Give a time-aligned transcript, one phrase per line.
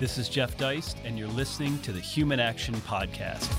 [0.00, 3.50] This is Jeff Deist, and you're listening to the Human Action Podcast.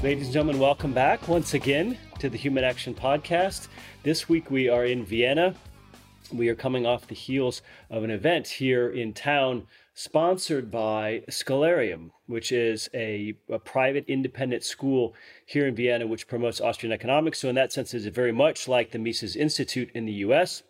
[0.00, 3.66] Ladies and gentlemen, welcome back once again to the Human Action Podcast.
[4.04, 5.56] This week we are in Vienna.
[6.32, 12.12] We are coming off the heels of an event here in town sponsored by Scholarium,
[12.28, 15.16] which is a, a, private independent school
[15.46, 17.40] here in Vienna which promotes Austrian economics.
[17.40, 20.62] So, in that sense, is very much like the Mises Institute in the US.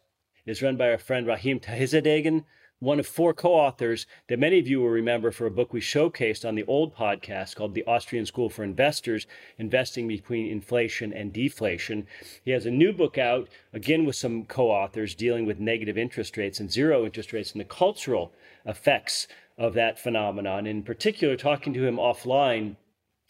[0.46, 2.44] Is run by our friend Rahim Taghizadegan,
[2.78, 6.46] one of four co-authors that many of you will remember for a book we showcased
[6.46, 9.26] on the old podcast called The Austrian School for Investors,
[9.56, 12.06] Investing Between Inflation and Deflation.
[12.44, 16.60] He has a new book out, again with some co-authors, dealing with negative interest rates
[16.60, 18.30] and zero interest rates and the cultural
[18.66, 20.66] effects of that phenomenon.
[20.66, 22.76] In particular, talking to him offline,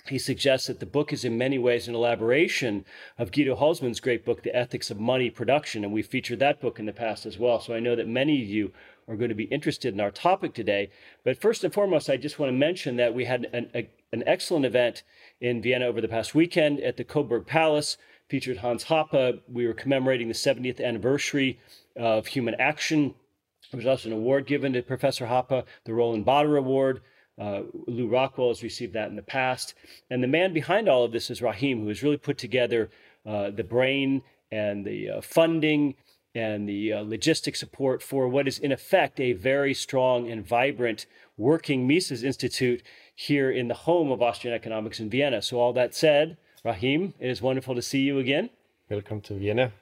[0.08, 2.84] he suggests that the book is in many ways an elaboration
[3.16, 6.78] of Guido Hülsmann's great book, The Ethics of Money Production, and we've featured that book
[6.78, 7.58] in the past as well.
[7.58, 8.72] So I know that many of you
[9.08, 10.90] are going to be interested in our topic today.
[11.24, 14.22] But first and foremost, I just want to mention that we had an, a, an
[14.26, 15.02] excellent event
[15.40, 17.96] in Vienna over the past weekend at the Coburg Palace,
[18.28, 19.40] featured Hans Hoppe.
[19.48, 21.58] We were commemorating the 70th anniversary
[21.96, 23.14] of Human Action.
[23.70, 27.00] There was also an award given to Professor Hoppe, the Roland Baader Award.
[27.38, 29.74] Uh, Lew Rockwell has received that in the past.
[30.10, 32.90] And the man behind all of this is Rahim, who has really put together
[33.26, 35.94] uh, the brain and the uh, funding
[36.34, 41.06] and the uh, logistic support for what is, in effect, a very strong and vibrant
[41.36, 42.82] working Mises Institute
[43.14, 45.42] here in the home of Austrian economics in Vienna.
[45.42, 48.50] So, all that said, Rahim, it is wonderful to see you again.
[48.90, 49.72] Welcome to Vienna.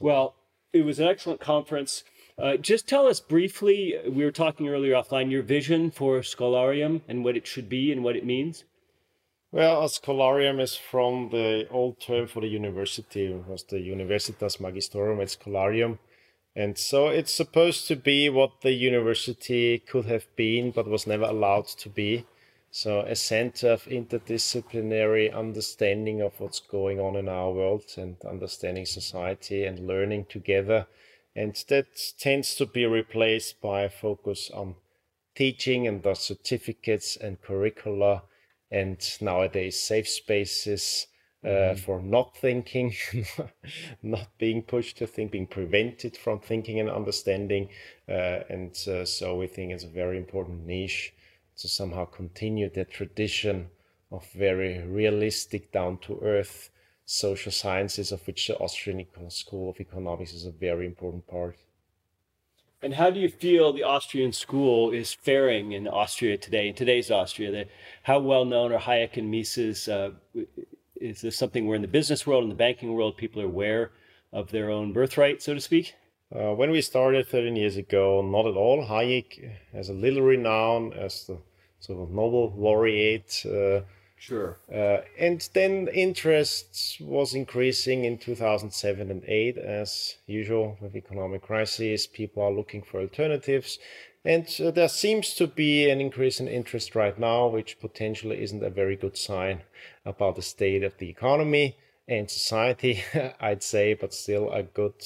[0.00, 0.34] Well,
[0.72, 2.04] it was an excellent conference.
[2.42, 7.22] Uh, just tell us briefly, we were talking earlier offline, your vision for Scholarium and
[7.22, 8.64] what it should be and what it means.
[9.52, 14.58] Well, a scholarium is from the old term for the university, it was the Universitas
[14.58, 15.98] Magistrorum et Scholarium.
[16.56, 21.24] And so it's supposed to be what the university could have been, but was never
[21.24, 22.26] allowed to be.
[22.72, 28.86] So a center of interdisciplinary understanding of what's going on in our world and understanding
[28.86, 30.88] society and learning together
[31.34, 31.86] and that
[32.18, 34.74] tends to be replaced by a focus on
[35.34, 38.22] teaching and the certificates and curricula
[38.70, 41.06] and nowadays safe spaces
[41.44, 41.76] uh, mm-hmm.
[41.78, 42.94] for not thinking,
[44.02, 47.68] not being pushed to think, being prevented from thinking and understanding.
[48.08, 51.12] Uh, and uh, so we think it's a very important niche
[51.56, 53.68] to somehow continue that tradition
[54.10, 56.70] of very realistic, down to earth
[57.04, 61.56] social sciences, of which the Austrian School of Economics is a very important part.
[62.82, 67.12] And how do you feel the Austrian school is faring in Austria today, in today's
[67.12, 67.52] Austria?
[67.52, 67.68] The,
[68.02, 69.88] how well known are Hayek and Mises?
[69.88, 70.10] Uh,
[70.96, 73.92] is this something where in the business world, in the banking world, people are aware
[74.32, 75.94] of their own birthright, so to speak?
[76.34, 78.84] Uh, when we started 13 years ago, not at all.
[78.84, 81.38] Hayek has a little renown as the
[81.78, 83.44] sort of Nobel laureate.
[83.44, 83.82] Uh,
[84.22, 84.60] Sure.
[84.72, 92.06] Uh, and then interest was increasing in 2007 and 8 as usual with economic crisis.
[92.06, 93.80] People are looking for alternatives.
[94.24, 98.62] And uh, there seems to be an increase in interest right now, which potentially isn't
[98.62, 99.62] a very good sign
[100.04, 103.02] about the state of the economy and society,
[103.40, 105.02] I'd say, but still a good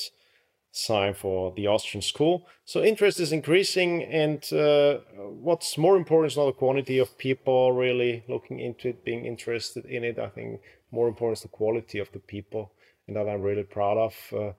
[0.76, 2.46] sign for the Austrian school.
[2.64, 7.72] So interest is increasing, and uh, what's more important is not the quantity of people
[7.72, 10.18] really looking into it, being interested in it.
[10.18, 10.60] I think
[10.90, 12.72] more important is the quality of the people,
[13.06, 14.14] and that I'm really proud of.
[14.32, 14.52] Uh,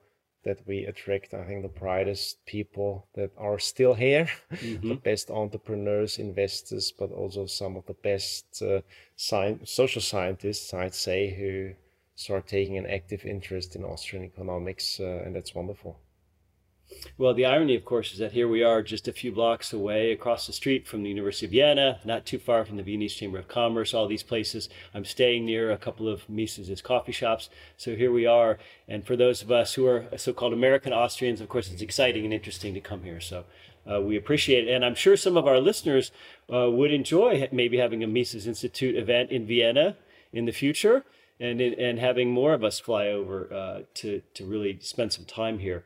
[0.44, 4.88] that we attract, I think, the brightest people that are still here, mm-hmm.
[4.88, 8.80] the best entrepreneurs, investors, but also some of the best uh,
[9.16, 11.74] sci- social scientists, I'd say, who
[12.14, 15.98] start taking an active interest in Austrian economics, uh, and that's wonderful.
[17.18, 20.12] Well, the irony, of course, is that here we are just a few blocks away
[20.12, 23.38] across the street from the University of Vienna, not too far from the Viennese Chamber
[23.38, 24.68] of Commerce, all these places.
[24.94, 27.50] I'm staying near a couple of Mises' coffee shops.
[27.76, 28.58] So here we are.
[28.86, 32.24] And for those of us who are so called American Austrians, of course, it's exciting
[32.24, 33.20] and interesting to come here.
[33.20, 33.44] So
[33.90, 34.70] uh, we appreciate it.
[34.72, 36.10] And I'm sure some of our listeners
[36.52, 39.96] uh, would enjoy maybe having a Mises Institute event in Vienna
[40.32, 41.04] in the future
[41.40, 45.58] and, and having more of us fly over uh, to, to really spend some time
[45.58, 45.84] here.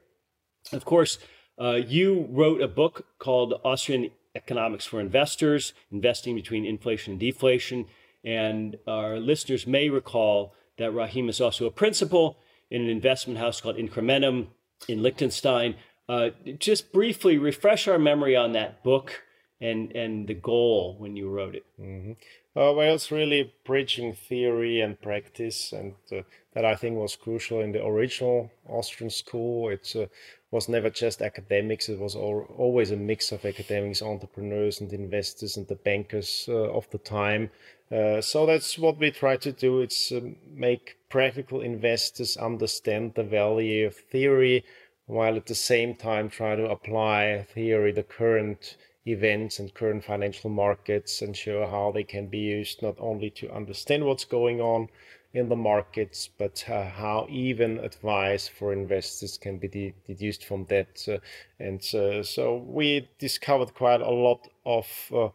[0.72, 1.18] Of course,
[1.60, 7.86] uh, you wrote a book called Austrian Economics for Investors Investing Between Inflation and Deflation.
[8.24, 12.38] And our listeners may recall that Rahim is also a principal
[12.70, 14.48] in an investment house called Incrementum
[14.88, 15.76] in Liechtenstein.
[16.08, 19.22] Uh, just briefly refresh our memory on that book
[19.60, 21.64] and, and the goal when you wrote it.
[21.80, 22.12] Mm-hmm.
[22.54, 26.22] Uh, well, it's really bridging theory and practice, and uh,
[26.52, 29.70] that I think was crucial in the original Austrian school.
[29.70, 30.06] It uh,
[30.52, 35.56] was never just academics; it was all, always a mix of academics, entrepreneurs, and investors,
[35.56, 37.50] and the bankers uh, of the time.
[37.90, 39.80] Uh, so that's what we try to do.
[39.80, 44.64] It's um, make practical investors understand the value of theory,
[45.06, 48.76] while at the same time try to apply theory, the current
[49.06, 53.52] events and current financial markets and show how they can be used not only to
[53.52, 54.88] understand what's going on
[55.34, 60.66] in the markets, but uh, how even advice for investors can be de- deduced from
[60.66, 61.08] that.
[61.08, 61.18] Uh,
[61.58, 65.28] and uh, so we discovered quite a lot of uh,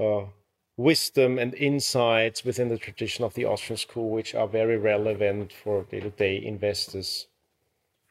[0.00, 0.26] uh,
[0.76, 5.84] wisdom and insights within the tradition of the Austrian school, which are very relevant for
[5.84, 7.28] day to day investors.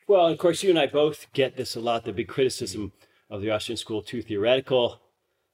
[0.08, 2.92] Well, of course, you and I both get this a lot the big criticism
[3.30, 5.02] of the Austrian school too theoretical.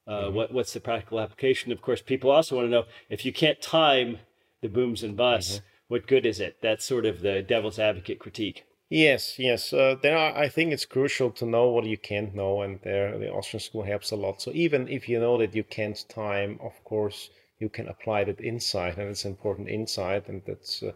[0.06, 0.34] Uh, mm-hmm.
[0.34, 1.72] what, what's the practical application?
[1.72, 4.18] Of course, people also want to know if you can't time
[4.60, 5.66] the booms and busts, mm-hmm.
[5.92, 6.56] What good is it?
[6.62, 8.64] That's sort of the devil's advocate critique.
[8.88, 9.74] Yes, yes.
[9.74, 13.30] Uh, then I, think it's crucial to know what you can't know, and there the
[13.30, 14.40] Austrian school helps a lot.
[14.40, 17.28] So even if you know that you can't time, of course,
[17.58, 20.92] you can apply that insight, and it's important insight, and that's uh,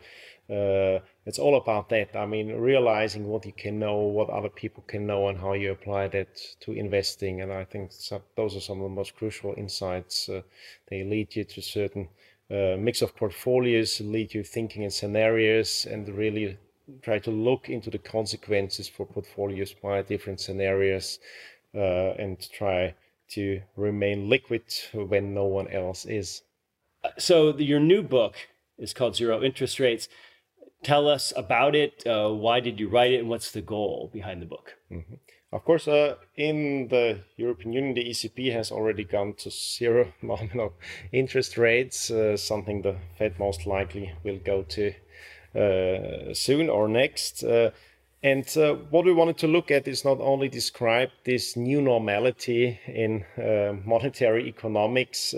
[0.53, 2.17] uh, it's all about that.
[2.17, 5.73] I mean, realizing what you can know, what other people can know, and how you
[5.73, 7.43] apply that to investing.
[7.43, 7.93] And I think
[8.35, 10.29] those are some of the most crucial insights.
[10.31, 10.41] Uh,
[10.89, 12.09] they lead you to certain
[12.51, 16.59] uh, mix of portfolios, lead you thinking in scenarios, and really
[17.03, 21.19] try to look into the consequences for portfolios by different scenarios,
[21.75, 22.95] uh, and try
[23.29, 24.63] to remain liquid
[24.93, 26.43] when no one else is.
[27.19, 28.37] So the, your new book
[28.79, 30.09] is called Zero Interest Rates
[30.83, 32.07] tell us about it.
[32.07, 34.75] Uh, why did you write it, and what's the goal behind the book?
[34.91, 35.15] Mm-hmm.
[35.57, 40.75] Of course, uh, in the European Union, the ECB has already gone to zero nominal
[41.13, 44.93] interest rates, uh, something the Fed most likely will go to
[45.55, 47.43] uh, soon or next.
[47.43, 47.71] Uh,
[48.23, 52.79] and uh, what we wanted to look at is not only describe this new normality
[52.87, 53.25] in
[53.87, 55.35] monetary economics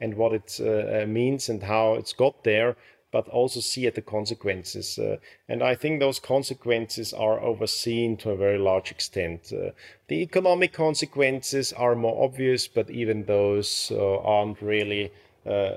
[0.00, 2.76] and what it means and how it's got there,
[3.12, 4.98] but also see at the consequences.
[4.98, 5.18] Uh,
[5.48, 9.52] and I think those consequences are overseen to a very large extent.
[9.52, 9.70] Uh,
[10.08, 15.12] the economic consequences are more obvious, but even those uh, aren't really
[15.44, 15.72] uh,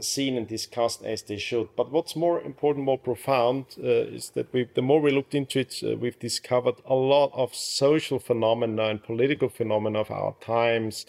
[0.00, 1.68] seen and discussed as they should.
[1.74, 5.60] But what's more important, more profound, uh, is that we, the more we looked into
[5.60, 11.06] it, uh, we've discovered a lot of social phenomena and political phenomena of our times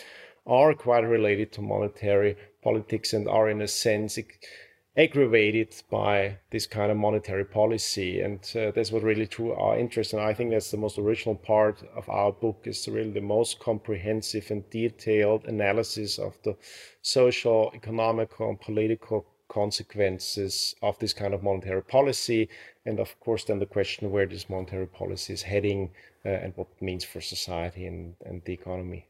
[0.47, 4.17] are quite related to monetary politics and are in a sense
[4.97, 8.19] aggravated by this kind of monetary policy.
[8.21, 10.13] And uh, that's what really drew our interest.
[10.13, 13.59] And i think that's the most original part of our book is really the most
[13.59, 16.55] comprehensive and detailed analysis of the
[17.03, 22.49] social economical and political consequences of this kind of monetary policy.
[22.85, 25.91] And of course then the question where this monetary policy is heading
[26.25, 29.05] uh, and what it means for society and, and the economy.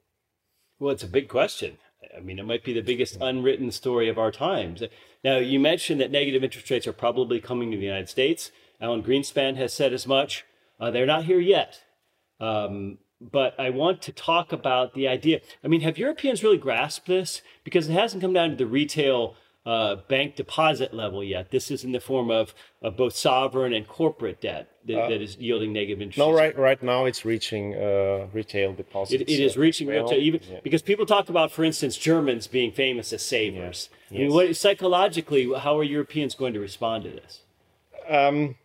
[0.79, 1.77] Well it's a big question
[2.15, 4.83] I mean, it might be the biggest unwritten story of our times.
[5.23, 8.51] Now, you mentioned that negative interest rates are probably coming to the United States.
[8.79, 10.45] Alan Greenspan has said as much.
[10.79, 11.81] Uh, they're not here yet.
[12.39, 15.41] Um, but I want to talk about the idea.
[15.63, 17.41] I mean, have Europeans really grasped this?
[17.63, 19.35] Because it hasn't come down to the retail
[19.67, 21.51] uh, bank deposit level yet.
[21.51, 25.21] This is in the form of, of both sovereign and corporate debt that, uh, that
[25.21, 26.17] is yielding negative interest.
[26.17, 29.21] No, right, right now it's reaching uh, retail deposits.
[29.21, 30.59] it, it is reaching well, retail, even yeah.
[30.63, 33.89] because people talk about, for instance, Germans being famous as savers.
[34.09, 34.19] Yeah.
[34.19, 34.19] Yes.
[34.19, 37.41] I mean, what, psychologically, how are Europeans going to respond to this?
[38.07, 38.55] Um,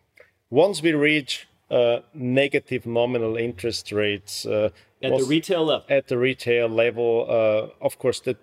[0.49, 4.69] once we reach uh, negative nominal interest rates uh,
[5.01, 8.37] at the retail level, at the retail level, uh, of course, that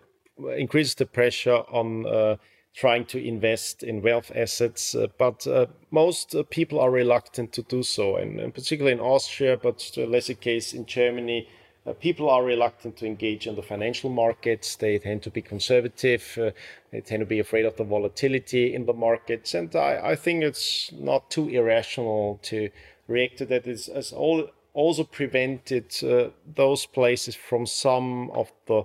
[0.58, 2.37] increases the pressure on uh,
[2.74, 7.62] trying to invest in wealth assets, uh, but uh, most uh, people are reluctant to
[7.62, 11.48] do so, and, and, particularly in Austria, but to a lesser case in Germany.
[11.86, 14.76] Uh, people are reluctant to engage in the financial markets.
[14.76, 16.38] They tend to be conservative.
[16.40, 16.50] Uh,
[16.92, 19.54] they tend to be afraid of the volatility in the markets.
[19.54, 22.68] And I, I think it's not too irrational to
[23.08, 23.66] react to that.
[23.66, 28.84] It's, it's all, also prevented uh, those places from some of the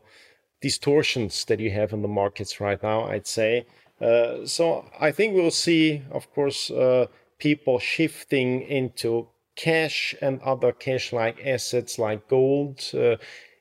[0.65, 3.67] distortions that you have in the markets right now, I'd say.
[4.01, 4.63] Uh, so
[5.00, 7.05] I think we'll see, of course, uh,
[7.38, 13.17] people shifting into cash and other cash-like assets like gold, uh,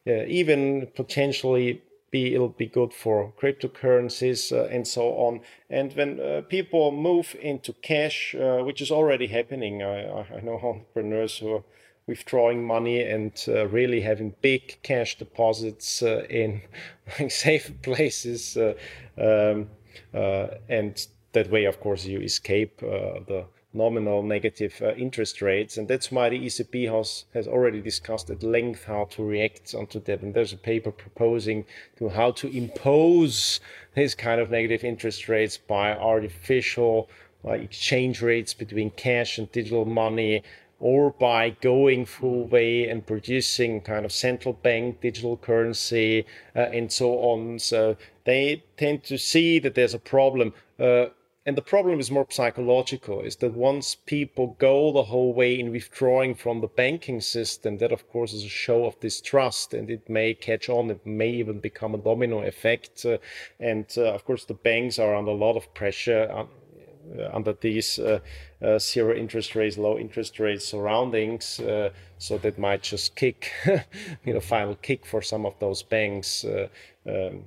[0.06, 5.40] uh even potentially be it'll be good for cryptocurrencies uh, and so on.
[5.68, 8.34] And when uh, people move into cash,
[8.68, 9.98] which is already happening, I,
[10.36, 11.64] I know entrepreneurs who are
[12.06, 16.60] withdrawing money and uh, really having big cash deposits uh, in
[17.28, 18.56] safe places.
[18.56, 18.74] Uh,
[19.18, 19.68] um,
[20.12, 25.76] uh, and that way, of course, you escape uh, the nominal negative uh, interest rates.
[25.76, 30.00] And that's why the ECB has, has already discussed at length how to react onto
[30.00, 30.22] that.
[30.22, 31.64] And there's a paper proposing
[31.98, 33.60] to how to impose
[33.94, 37.08] this kind of negative interest rates by artificial
[37.42, 40.42] like exchange rates between cash and digital money
[40.84, 46.92] or by going full way and producing kind of central bank digital currency uh, and
[46.92, 47.58] so on.
[47.58, 50.52] So they tend to see that there's a problem.
[50.78, 51.06] Uh,
[51.46, 55.72] and the problem is more psychological is that once people go the whole way in
[55.72, 60.10] withdrawing from the banking system that of course is a show of distrust and it
[60.10, 63.16] may catch on it may even become a domino effect uh,
[63.58, 66.44] and uh, of course the banks are under a lot of pressure uh,
[67.32, 68.18] under these uh,
[68.62, 73.52] uh, zero interest rates low interest rate surroundings uh, so that might just kick
[74.24, 76.44] you know final kick for some of those banks
[77.06, 77.44] um,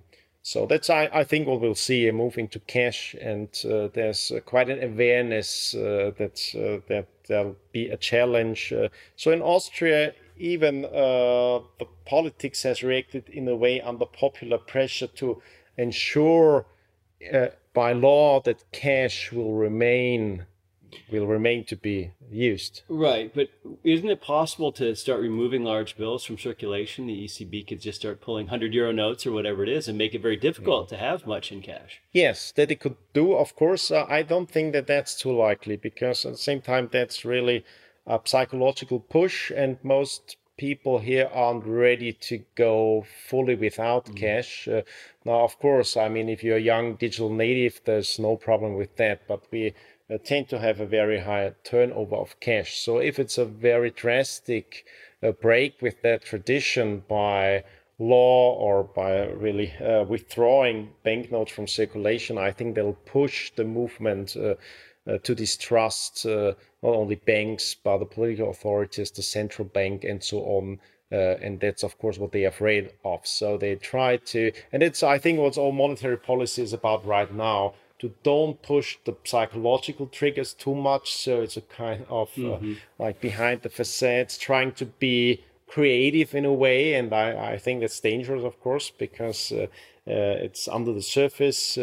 [0.47, 4.31] so that's I, I think what we'll see a move into cash, and uh, there's
[4.31, 8.71] uh, quite an awareness uh, that uh, that there'll be a challenge.
[8.71, 8.87] Uh,
[9.17, 15.07] so in Austria, even uh, the politics has reacted in a way under popular pressure
[15.07, 15.41] to
[15.75, 16.65] ensure
[17.77, 20.47] by law that cash will remain
[21.11, 22.81] will remain to be used.
[22.89, 23.49] Right, but
[23.83, 27.05] isn't it possible to start removing large bills from circulation?
[27.05, 30.15] The ECB could just start pulling 100 euro notes or whatever it is and make
[30.15, 32.01] it very difficult to have much in cash.
[32.11, 33.91] Yes, that it could do, of course.
[33.91, 37.63] Uh, I don't think that that's too likely because at the same time, that's really
[38.07, 44.15] a psychological push, and most people here aren't ready to go fully without mm.
[44.15, 44.67] cash.
[44.67, 44.81] Uh,
[45.23, 48.95] now, of course, I mean, if you're a young digital native, there's no problem with
[48.97, 49.73] that, but we
[50.09, 52.77] uh, tend to have a very high turnover of cash.
[52.77, 54.85] So if it's a very drastic
[55.21, 57.63] uh, break with that tradition by
[57.99, 64.35] law or by really uh, withdrawing banknotes from circulation, I think they'll push the movement
[64.37, 64.55] uh, uh,
[65.23, 70.39] to distrust uh, not only banks but the political authorities, the central bank, and so
[70.39, 70.79] on.
[71.09, 73.25] Uh, and that's of course what they're afraid of.
[73.25, 77.33] So they try to, and it's I think what all monetary policy is about right
[77.33, 81.15] now to don't push the psychological triggers too much.
[81.15, 82.71] So it's a kind of uh, mm-hmm.
[82.73, 86.93] uh, like behind the facades, trying to be creative in a way.
[86.93, 89.67] And I, I think that's dangerous, of course, because uh,
[90.07, 91.77] uh, it's under the surface.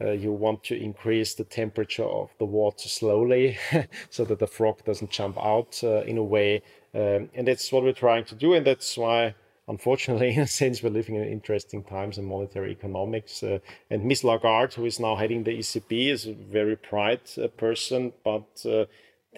[0.00, 3.58] Uh, uh, you want to increase the temperature of the water slowly
[4.10, 6.62] so that the frog doesn't jump out in a way.
[6.94, 8.54] Um, and that's what we're trying to do.
[8.54, 9.34] And that's why
[9.68, 13.42] unfortunately, in a sense, we're living in interesting times in monetary economics.
[13.42, 13.58] Uh,
[13.90, 18.12] and Miss Lagarde, who is now heading the ECB, is a very bright uh, person,
[18.24, 18.84] but uh,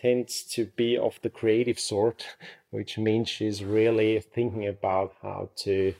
[0.01, 2.25] tends to be of the creative sort,
[2.71, 5.95] which means she's really thinking about how to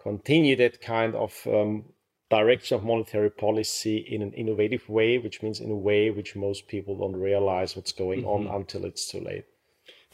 [0.00, 1.84] continue that kind of um,
[2.32, 6.66] direction of monetary policy in an innovative way, which means in a way which most
[6.66, 8.48] people don't realize what's going mm-hmm.
[8.48, 9.44] on until it's too late.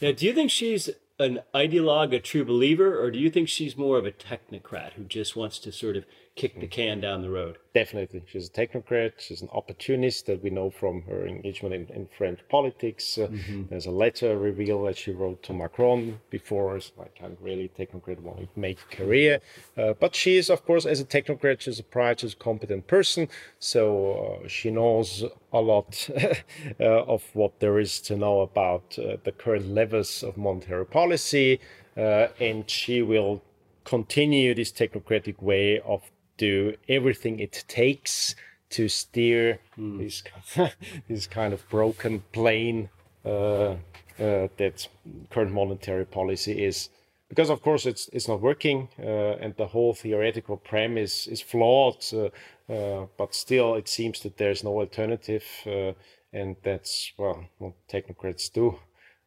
[0.01, 3.77] Now, do you think she's an ideologue, a true believer, or do you think she's
[3.77, 7.29] more of a technocrat who just wants to sort of kick the can down the
[7.29, 7.57] road?
[7.73, 8.23] Definitely.
[8.25, 9.13] She's a technocrat.
[9.17, 13.17] She's an opportunist that we know from her engagement in, in French politics.
[13.17, 13.63] Uh, mm-hmm.
[13.69, 18.19] There's a letter reveal that she wrote to Macron before, so I can't really technocrat
[18.19, 19.39] want to make a career.
[19.77, 22.87] Uh, but she is, of course, as a technocrat, she's a prior, she's a competent
[22.87, 23.27] person.
[23.59, 26.09] So uh, she knows a lot
[26.79, 31.59] uh, of what there is to know about uh, the current levels of monetary policy.
[31.97, 33.41] Uh, and she will
[33.83, 38.35] continue this technocratic way of do everything it takes
[38.71, 39.97] to steer mm.
[39.99, 40.23] this
[41.07, 42.89] this kind of broken plane
[43.25, 43.75] uh,
[44.19, 44.87] uh, that
[45.29, 46.89] current monetary policy is.
[47.27, 52.03] Because of course it's it's not working, uh, and the whole theoretical premise is flawed.
[52.11, 52.29] Uh,
[52.73, 55.93] uh, but still, it seems that there's no alternative, uh,
[56.33, 58.79] and that's well what technocrats do.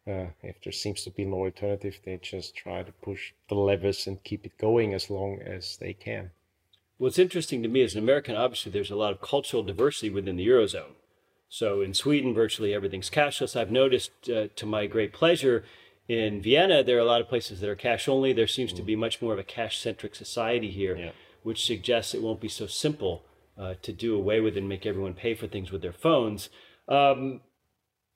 [0.05, 4.05] Uh, if there seems to be no alternative, they just try to push the levers
[4.07, 6.29] and keep it going as long as they can.
[6.97, 10.35] What's interesting to me as an American, obviously, there's a lot of cultural diversity within
[10.35, 10.95] the Eurozone.
[11.49, 13.59] So in Sweden, virtually everything's cashless.
[13.59, 15.63] I've noticed, uh, to my great pleasure,
[16.07, 18.33] in Vienna, there are a lot of places that are cash only.
[18.33, 18.77] There seems mm.
[18.77, 21.11] to be much more of a cash centric society here, yeah.
[21.43, 23.23] which suggests it won't be so simple
[23.57, 26.49] uh, to do away with and make everyone pay for things with their phones.
[26.87, 27.41] Um,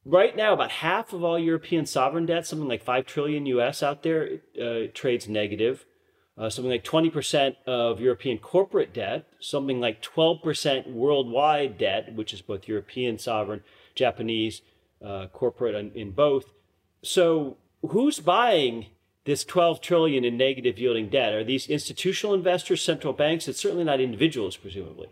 [0.04, 4.04] right now, about half of all European sovereign debt, something like 5 trillion US out
[4.04, 5.86] there, uh, trades negative.
[6.38, 12.42] Uh, something like 20% of European corporate debt, something like 12% worldwide debt, which is
[12.44, 13.64] both European sovereign,
[13.96, 14.62] Japanese
[15.04, 16.54] uh, corporate in, in both.
[17.02, 17.58] So,
[17.90, 18.88] who's buying
[19.26, 21.34] this 12 trillion in negative yielding debt?
[21.34, 23.48] Are these institutional investors, central banks?
[23.48, 25.10] It's certainly not individuals, presumably.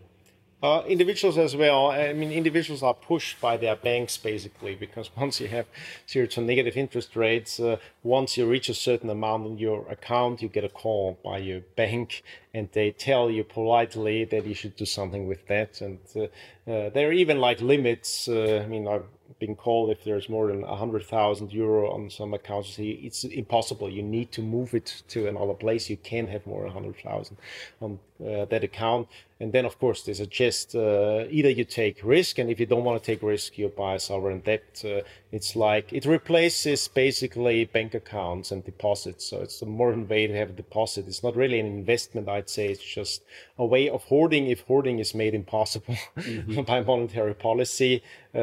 [0.62, 1.90] Uh, individuals as well.
[1.90, 5.66] I mean, individuals are pushed by their banks basically because once you have
[6.08, 10.40] zero to negative interest rates, uh, once you reach a certain amount in your account,
[10.40, 12.22] you get a call by your bank
[12.54, 15.82] and they tell you politely that you should do something with that.
[15.82, 16.22] And uh,
[16.70, 18.26] uh there are even like limits.
[18.26, 19.04] Uh, I mean, I've
[19.38, 22.76] been called if there's more than 100,000 euro on some accounts.
[22.78, 23.90] It's impossible.
[23.90, 25.90] You need to move it to another place.
[25.90, 27.36] You can't have more than 100,000
[27.82, 29.08] on that account.
[29.38, 32.64] And then, of course, there's a just uh, either you take risk, and if you
[32.64, 34.82] don't want to take risk, you buy sovereign debt.
[34.82, 39.26] Uh, it's like it replaces basically bank accounts and deposits.
[39.26, 41.06] So it's a modern way to have a deposit.
[41.06, 42.68] It's not really an investment, I'd say.
[42.68, 43.24] It's just
[43.58, 46.62] a way of hoarding if hoarding is made impossible mm-hmm.
[46.62, 48.02] by monetary policy.
[48.34, 48.38] Uh,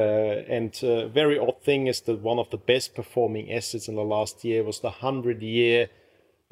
[0.47, 4.03] and uh, very odd thing is that one of the best performing assets in the
[4.03, 5.89] last year was the 100 year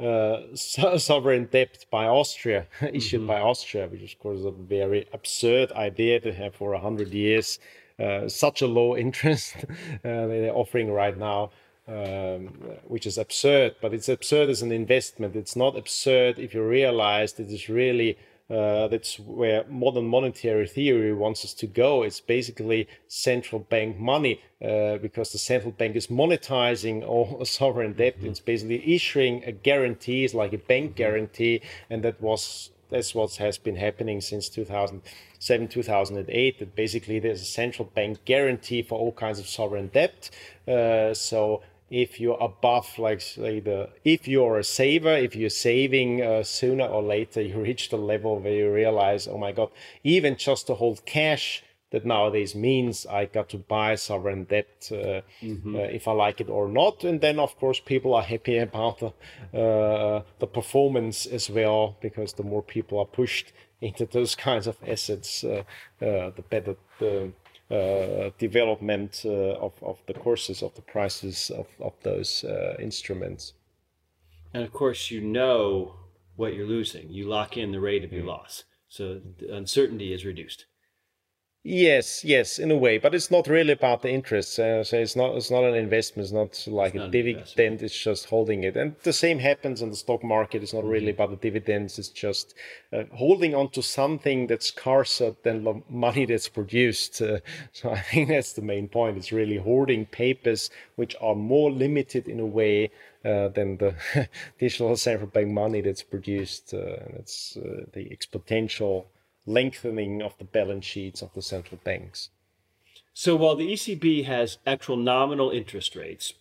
[0.01, 3.27] uh, sovereign debt by Austria, issued mm-hmm.
[3.27, 7.13] by Austria, which is, of course is a very absurd idea to have for 100
[7.13, 7.59] years
[7.99, 9.67] uh, such a low interest uh,
[10.03, 11.51] they're offering right now.
[11.87, 12.45] Um,
[12.83, 15.35] which is absurd, but it's absurd as an investment.
[15.35, 18.17] It's not absurd if you realize that it's really
[18.51, 22.03] uh, that's where modern monetary theory wants us to go.
[22.03, 28.17] It's basically central bank money uh, because the central bank is monetizing all sovereign debt.
[28.17, 28.27] Mm-hmm.
[28.27, 30.97] It's basically issuing a guarantee, it's like a bank mm-hmm.
[30.97, 37.41] guarantee, and that was that's what has been happening since 2007 2008 that basically there's
[37.41, 40.29] a central bank guarantee for all kinds of sovereign debt
[40.67, 46.23] uh, so if you're above like say the if you're a saver if you're saving
[46.23, 49.69] uh, sooner or later you reach the level where you realize oh my god
[50.03, 55.21] even just to hold cash that nowadays means I got to buy sovereign debt uh,
[55.41, 55.75] mm-hmm.
[55.75, 57.03] uh, if I like it or not.
[57.03, 62.33] And then, of course, people are happy about the, uh, the performance as well, because
[62.33, 65.63] the more people are pushed into those kinds of assets, uh,
[66.01, 67.33] uh, the better the
[68.37, 73.53] development uh, of, of the courses of the prices of, of those uh, instruments.
[74.53, 75.95] And of course, you know
[76.35, 77.09] what you're losing.
[77.09, 78.27] You lock in the rate of your mm.
[78.27, 78.63] loss.
[78.89, 80.65] So the uncertainty is reduced.
[81.63, 84.57] Yes, yes, in a way, but it's not really about the interest.
[84.57, 86.25] Uh, so it's not it's not an investment.
[86.25, 87.83] It's not like it's a dividend.
[87.83, 90.63] It's just holding it, and the same happens in the stock market.
[90.63, 90.89] It's not mm-hmm.
[90.89, 91.99] really about the dividends.
[91.99, 92.55] It's just
[92.91, 97.21] uh, holding on to something that's scarcer than the money that's produced.
[97.21, 97.41] Uh,
[97.73, 99.17] so I think that's the main point.
[99.17, 102.89] It's really hoarding papers which are more limited in a way
[103.23, 103.93] uh, than the
[104.59, 106.73] digital central bank money that's produced.
[106.73, 109.05] Uh, it's uh, the exponential
[109.45, 112.29] lengthening of the balance sheets of the central banks.
[113.13, 116.33] So while the ECB has actual nominal interest rates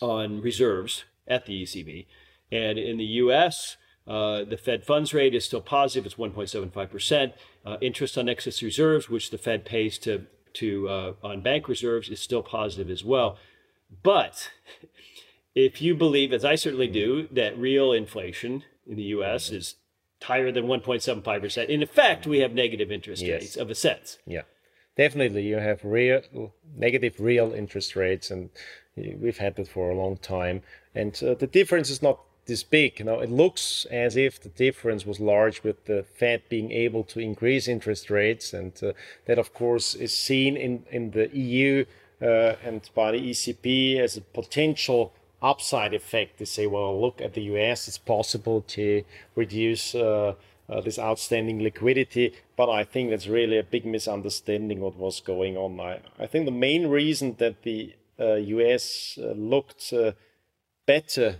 [0.00, 2.06] on reserves at the ECB,
[2.50, 7.32] and in the US, uh, the Fed funds rate is still positive, it's 1.75%.
[7.64, 12.08] Uh, interest on excess reserves, which the Fed pays to, to uh, on bank reserves,
[12.08, 13.36] is still positive as well.
[14.02, 14.50] But
[15.54, 19.76] if you believe, as I certainly do, that real inflation in the US is
[20.22, 21.68] higher than 1.75%.
[21.68, 23.42] In effect, we have negative interest yes.
[23.42, 24.18] rates of a sense.
[24.26, 24.42] Yeah,
[24.96, 25.42] definitely.
[25.42, 28.50] You have real negative real interest rates, and
[28.96, 30.62] we've had that for a long time.
[30.94, 32.98] And uh, the difference is not this big.
[32.98, 37.04] You know, it looks as if the difference was large with the Fed being able
[37.04, 38.92] to increase interest rates, and uh,
[39.26, 41.84] that, of course, is seen in in the EU
[42.22, 47.34] uh, and by the ECB as a potential upside effect to say, well, look at
[47.34, 50.34] the US, it's possible to reduce uh,
[50.68, 52.32] uh, this outstanding liquidity.
[52.56, 55.80] But I think that's really a big misunderstanding what was going on.
[55.80, 60.12] I, I think the main reason that the uh, US uh, looked uh,
[60.86, 61.36] better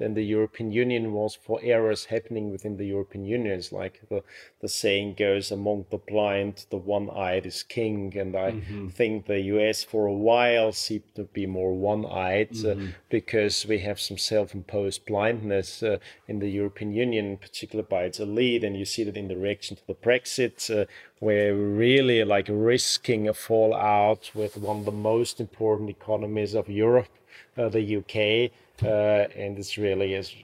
[0.00, 3.58] than the European Union was for errors happening within the European Union.
[3.58, 4.22] It's like the,
[4.62, 8.16] the saying goes, among the blind, the one-eyed is king.
[8.16, 8.88] And I mm-hmm.
[8.88, 12.86] think the US for a while seemed to be more one-eyed uh, mm-hmm.
[12.86, 18.18] uh, because we have some self-imposed blindness uh, in the European Union, particularly by its
[18.18, 18.64] elite.
[18.64, 20.86] And you see that in the reaction to the Brexit, uh,
[21.20, 27.12] we're really like risking a fallout with one of the most important economies of Europe,
[27.58, 28.50] uh, the UK
[28.82, 30.34] uh, and it's really is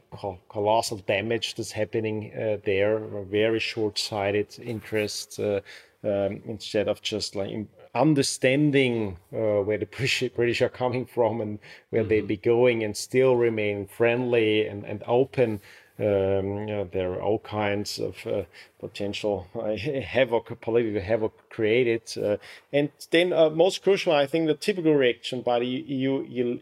[0.48, 2.98] colossal damage that's happening uh, there.
[3.30, 5.60] Very short-sighted interest uh,
[6.04, 7.50] um, instead of just like
[7.94, 11.58] understanding uh, where the British, are coming from and
[11.90, 12.08] where mm-hmm.
[12.08, 15.60] they be going, and still remain friendly and, and open
[15.98, 18.42] um, you know, there are all kinds of uh,
[18.78, 22.02] potential uh, havoc, political havoc created.
[22.22, 22.36] Uh,
[22.70, 26.58] and then, uh, most crucial, I think, the typical reaction by the EU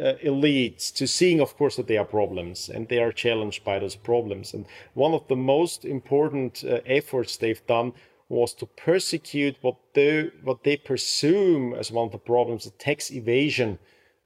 [0.00, 3.78] uh, elites to seeing, of course, that there are problems and they are challenged by
[3.78, 4.54] those problems.
[4.54, 4.64] And
[4.94, 7.92] one of the most important uh, efforts they've done
[8.30, 13.10] was to persecute what they what they presume as one of the problems, the tax
[13.10, 13.78] evasion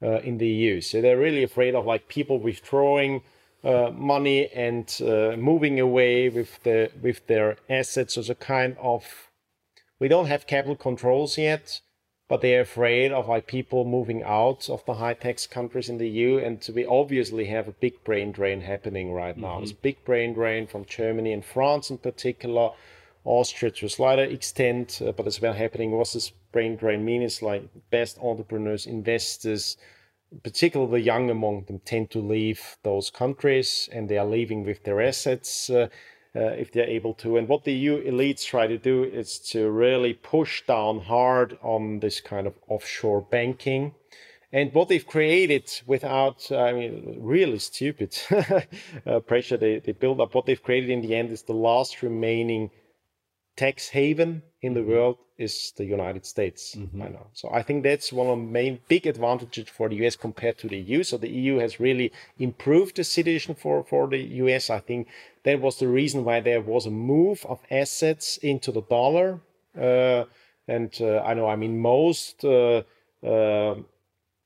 [0.02, 0.82] in the EU.
[0.82, 3.22] So they're really afraid of like people withdrawing
[3.64, 9.30] uh, money and uh, moving away with the with their assets as a kind of
[9.98, 11.80] we don't have capital controls yet
[12.28, 16.08] but they're afraid of like people moving out of the high tax countries in the
[16.08, 19.60] EU and we obviously have a big brain drain happening right now.
[19.60, 19.70] Mm-hmm.
[19.70, 22.70] A big brain drain from Germany and France in particular,
[23.24, 25.90] Austria to a slighter extent, uh, but as well happening.
[25.90, 27.22] What does this brain drain mean?
[27.22, 29.76] It's like best entrepreneurs, investors,
[30.42, 34.84] particularly the young among them, tend to leave those countries and they are leaving with
[34.84, 35.70] their assets.
[35.70, 35.88] Uh,
[36.36, 37.36] uh, if they're able to.
[37.36, 42.00] And what the EU elites try to do is to really push down hard on
[42.00, 43.94] this kind of offshore banking.
[44.52, 48.18] And what they've created without, I mean, really stupid
[49.06, 52.02] uh, pressure they, they build up, what they've created in the end is the last
[52.02, 52.70] remaining
[53.56, 56.74] tax haven in the world is the United States.
[56.76, 57.02] Mm-hmm.
[57.02, 57.26] I know.
[57.32, 60.68] So I think that's one of the main big advantages for the US compared to
[60.68, 61.02] the EU.
[61.02, 64.70] So the EU has really improved the situation for, for the US.
[64.70, 65.08] I think
[65.42, 69.40] that was the reason why there was a move of assets into the dollar.
[69.76, 70.24] Uh,
[70.68, 72.82] and uh, I know, I mean, most uh,
[73.22, 73.74] uh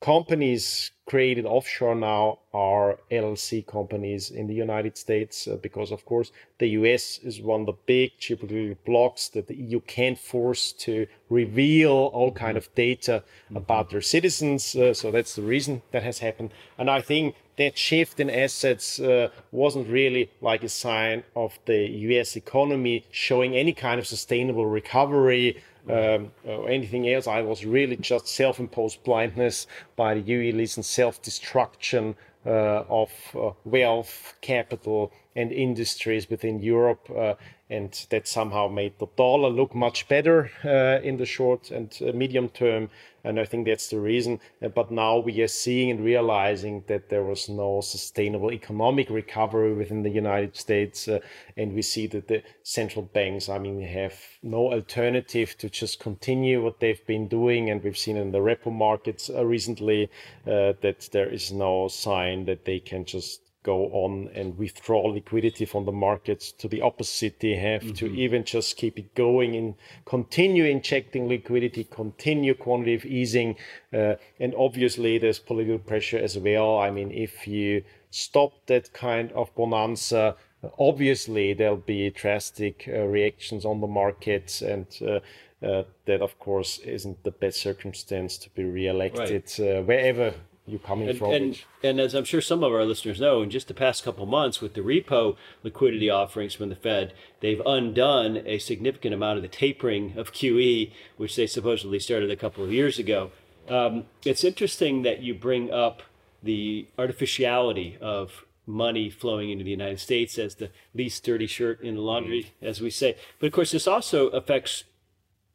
[0.01, 6.31] companies created offshore now are LLC companies in the United States uh, because, of course,
[6.59, 11.07] the US is one of the big geopolitical blocks that the EU can't force to
[11.29, 13.57] reveal all kind of data mm-hmm.
[13.57, 14.75] about their citizens.
[14.75, 16.51] Uh, so that's the reason that has happened.
[16.77, 21.89] And I think that shift in assets uh, wasn't really like a sign of the
[22.11, 27.27] US economy showing any kind of sustainable recovery um, or anything else.
[27.27, 33.51] I was really just self-imposed blindness by the EU elites and self-destruction uh, of uh,
[33.65, 37.09] wealth, capital, and industries within Europe.
[37.09, 37.33] Uh,
[37.69, 42.11] and that somehow made the dollar look much better uh, in the short and uh,
[42.13, 42.89] medium term.
[43.23, 44.39] And I think that's the reason.
[44.63, 49.73] Uh, but now we are seeing and realizing that there was no sustainable economic recovery
[49.73, 51.07] within the United States.
[51.07, 51.19] Uh,
[51.57, 56.63] and we see that the central banks, I mean, have no alternative to just continue
[56.63, 57.69] what they've been doing.
[57.69, 60.09] And we've seen in the repo markets uh, recently
[60.47, 65.65] uh, that there is no sign that they can just go on and withdraw liquidity
[65.65, 68.01] from the markets to the opposite they have mm-hmm.
[68.01, 73.49] to even just keep it going and continue injecting liquidity continue quantitative easing
[73.93, 79.31] uh, and obviously there's political pressure as well i mean if you stop that kind
[79.33, 80.35] of bonanza
[80.77, 85.19] obviously there'll be drastic uh, reactions on the markets and uh,
[85.65, 89.77] uh, that of course isn't the best circumstance to be re-elected right.
[89.77, 90.33] Uh, wherever
[90.69, 91.31] you coming and, from.
[91.31, 94.25] And, and as I'm sure some of our listeners know, in just the past couple
[94.25, 99.41] months with the repo liquidity offerings from the Fed, they've undone a significant amount of
[99.41, 103.31] the tapering of QE, which they supposedly started a couple of years ago.
[103.67, 106.01] Um, it's interesting that you bring up
[106.41, 111.95] the artificiality of money flowing into the United States as the least dirty shirt in
[111.95, 112.67] the laundry, mm.
[112.67, 113.15] as we say.
[113.39, 114.83] But of course, this also affects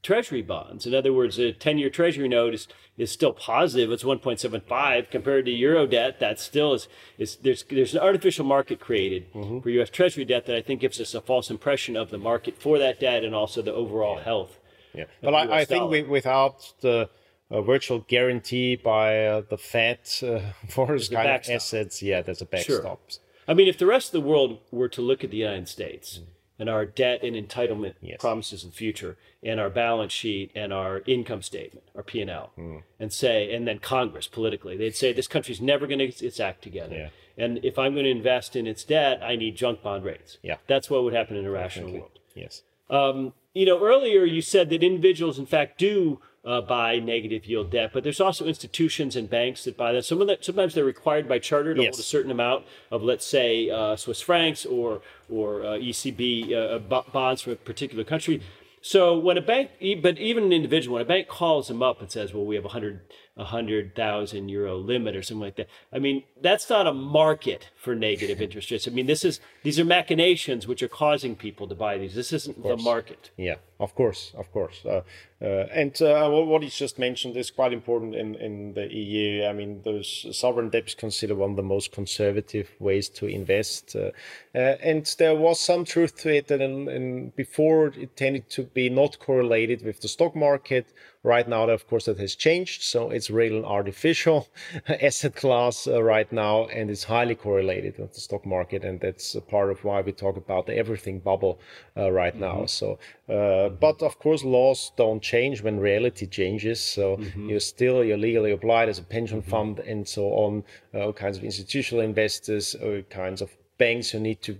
[0.04, 0.86] treasury bonds.
[0.86, 3.90] In other words, a 10 year treasury note is, is still positive.
[3.90, 6.20] It's 1.75 compared to euro debt.
[6.20, 6.86] That still is,
[7.18, 9.60] is there's, there's an artificial market created mm-hmm.
[9.60, 12.56] for US treasury debt that I think gives us a false impression of the market
[12.60, 14.24] for that debt and also the overall yeah.
[14.24, 14.60] health.
[14.92, 15.04] Yeah.
[15.20, 17.08] But I, I think we, without the
[17.50, 20.38] uh, virtual guarantee by uh, the Fed uh,
[20.68, 23.10] for this kind of assets, yeah, there's a backstop.
[23.10, 23.20] Sure.
[23.48, 26.20] I mean, if the rest of the world were to look at the United States,
[26.22, 26.26] mm
[26.58, 28.20] and our debt and entitlement yes.
[28.20, 32.82] promises in the future and our balance sheet and our income statement our p&l mm.
[32.98, 36.40] and say and then congress politically they'd say this country's never going to get its
[36.40, 37.44] act together yeah.
[37.44, 40.56] and if i'm going to invest in its debt i need junk bond rates yeah
[40.66, 42.00] that's what would happen in a rational Definitely.
[42.00, 46.98] world yes um, you know earlier you said that individuals in fact do uh, buy
[46.98, 50.04] negative yield debt, but there's also institutions and banks that buy that.
[50.04, 51.94] Some of that sometimes they're required by charter to yes.
[51.94, 57.02] hold a certain amount of, let's say, uh, Swiss francs or or uh, ECB uh,
[57.12, 58.42] bonds from a particular country.
[58.82, 59.70] So when a bank,
[60.02, 62.66] but even an individual, when a bank calls them up and says, "Well, we have
[62.66, 63.00] a hundred
[63.34, 67.70] a hundred thousand euro limit or something like that," I mean, that's not a market
[67.84, 68.88] for negative interest rates.
[68.88, 72.14] I mean, this is these are machinations which are causing people to buy these.
[72.14, 73.30] This isn't the market.
[73.36, 74.84] Yeah, of course, of course.
[74.84, 75.02] Uh,
[75.42, 79.44] uh, and uh, what you just mentioned is quite important in, in the EU.
[79.44, 83.94] I mean, those sovereign debt is considered one of the most conservative ways to invest.
[83.94, 84.10] Uh,
[84.54, 86.50] uh, and there was some truth to it.
[86.50, 90.86] And, and before it tended to be not correlated with the stock market
[91.24, 92.82] Right now, of course, that has changed.
[92.82, 94.46] So it's really an artificial
[94.88, 97.34] asset class uh, right now, and it's highly
[97.74, 98.84] correlated with the stock market.
[98.84, 101.58] And that's a part of why we talk about the everything bubble
[101.96, 102.60] uh, right mm-hmm.
[102.60, 102.66] now.
[102.66, 106.80] So, uh, but of course, laws don't change when reality changes.
[106.80, 107.48] So Mm-hmm.
[107.48, 110.64] you're still you're legally applied as a pension fund and so on.
[110.92, 114.58] Uh, all kinds of institutional investors, all kinds of banks who need to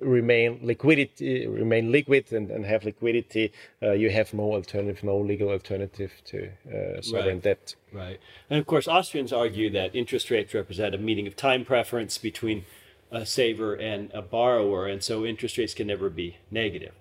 [0.00, 5.48] remain liquidity remain liquid and, and have liquidity uh, you have no alternative no legal
[5.48, 7.42] alternative to uh, sovereign Right.
[7.42, 8.20] debt Right.
[8.50, 12.64] And of course, Austrians argue that interest rates represent a meeting of time preference between
[13.10, 16.92] a saver and a borrower, and so interest rates can never be negative.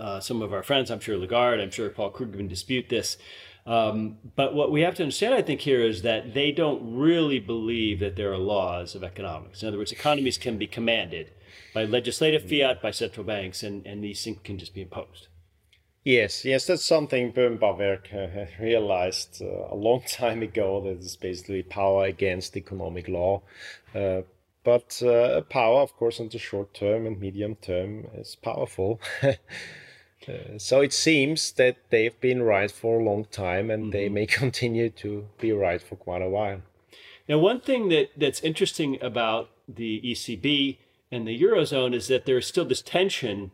[0.00, 3.18] Uh, some of our friends, I'm sure Lagarde, I'm sure Paul Krugman dispute this.
[3.66, 7.38] Um, but what we have to understand, I think, here is that they don't really
[7.38, 9.62] believe that there are laws of economics.
[9.62, 11.30] In other words, economies can be commanded
[11.74, 15.28] by legislative fiat, by central banks, and, and these things can just be imposed.
[16.04, 20.80] Yes, yes, that's something Böhm Bawerk uh, realized uh, a long time ago.
[20.80, 23.42] That is basically power against economic law.
[23.94, 24.22] Uh,
[24.64, 29.00] but uh, power, of course, on the short term and medium term is powerful.
[30.28, 34.24] Uh, so it seems that they've been right for a long time and they may
[34.40, 36.62] continue to be right for quite a while.
[37.28, 40.78] Now, one thing that, that's interesting about the ECB
[41.12, 43.52] and the Eurozone is that there is still this tension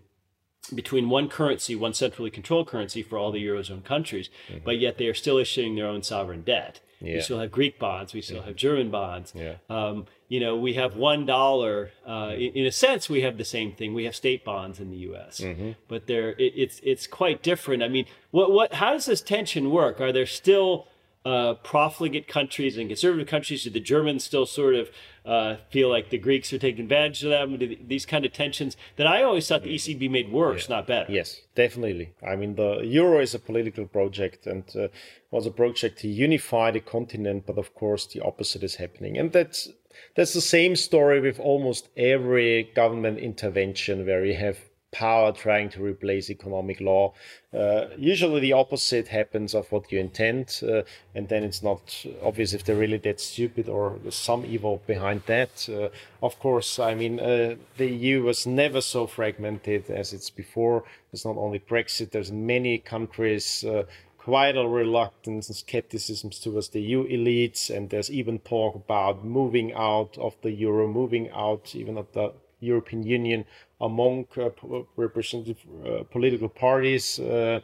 [0.75, 4.31] between one currency, one centrally controlled currency for all the Eurozone countries,
[4.65, 6.81] but yet they are still issuing their own sovereign debt.
[7.01, 9.33] We still have Greek bonds, we still have German bonds.
[9.35, 9.55] Yeah.
[9.71, 11.93] Um, you know, we have one dollar.
[12.07, 13.95] Uh, in, in a sense, we have the same thing.
[13.95, 15.41] We have state bonds in the U.S.,
[15.89, 17.83] but they're it, it's it's quite different.
[17.83, 20.01] I mean, what what how does this tension work?
[20.01, 20.89] Are there still
[21.29, 23.65] uh, profligate countries and conservative countries?
[23.65, 24.91] Do the Germans still sort of
[25.27, 27.59] uh, feel like the Greeks are taking advantage of them?
[27.59, 31.13] Do these kind of tensions that I always thought the ECB made worse, not better.
[31.13, 32.15] Yes, definitely.
[32.27, 34.89] I mean, the euro is a political project and uh,
[35.31, 39.33] was a project to unify the continent, but of course, the opposite is happening, and
[39.33, 39.69] that's
[40.15, 44.59] that's the same story with almost every government intervention where you have
[44.91, 47.13] power trying to replace economic law.
[47.53, 50.83] Uh, usually, the opposite happens of what you intend, uh,
[51.15, 55.69] and then it's not obvious if they're really that stupid or some evil behind that.
[55.69, 55.89] Uh,
[56.25, 60.85] of course, I mean, uh, the EU was never so fragmented as it's before.
[61.11, 63.65] There's not only Brexit, there's many countries.
[63.65, 63.85] Uh,
[64.19, 69.73] quite a reluctance and skepticism towards the EU elites, and there's even talk about moving
[69.73, 73.45] out of the euro, moving out even of the European Union
[73.81, 74.51] among uh,
[74.97, 77.19] representative uh, political parties.
[77.19, 77.61] Uh,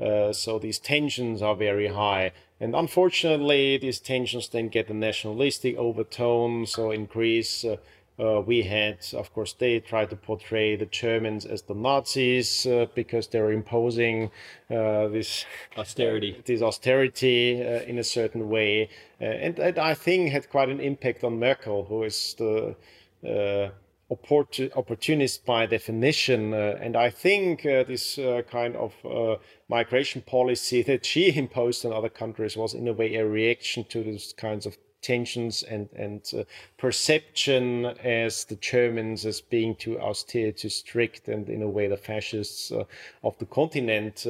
[0.00, 2.32] uh, so these tensions are very high.
[2.60, 6.66] And unfortunately, these tensions then get a nationalistic overtone.
[6.66, 7.76] So in Greece, uh,
[8.18, 12.86] uh, we had, of course, they tried to portray the Germans as the Nazis uh,
[12.94, 14.30] because they're imposing
[14.70, 15.44] uh, this
[15.76, 16.42] Austerity.
[16.46, 18.88] this austerity uh, in a certain way,
[19.20, 22.74] uh, and that I think had quite an impact on Merkel, who is the
[23.22, 23.70] uh,
[24.10, 26.54] opportunist by definition.
[26.54, 29.36] Uh, and I think uh, this uh, kind of uh,
[29.68, 34.02] migration policy that she imposed on other countries was, in a way, a reaction to
[34.02, 36.42] these kinds of tensions and and uh,
[36.78, 41.96] perception as the Germans as being too austere, too strict, and in a way the
[41.96, 42.84] fascists uh,
[43.22, 44.26] of the continent.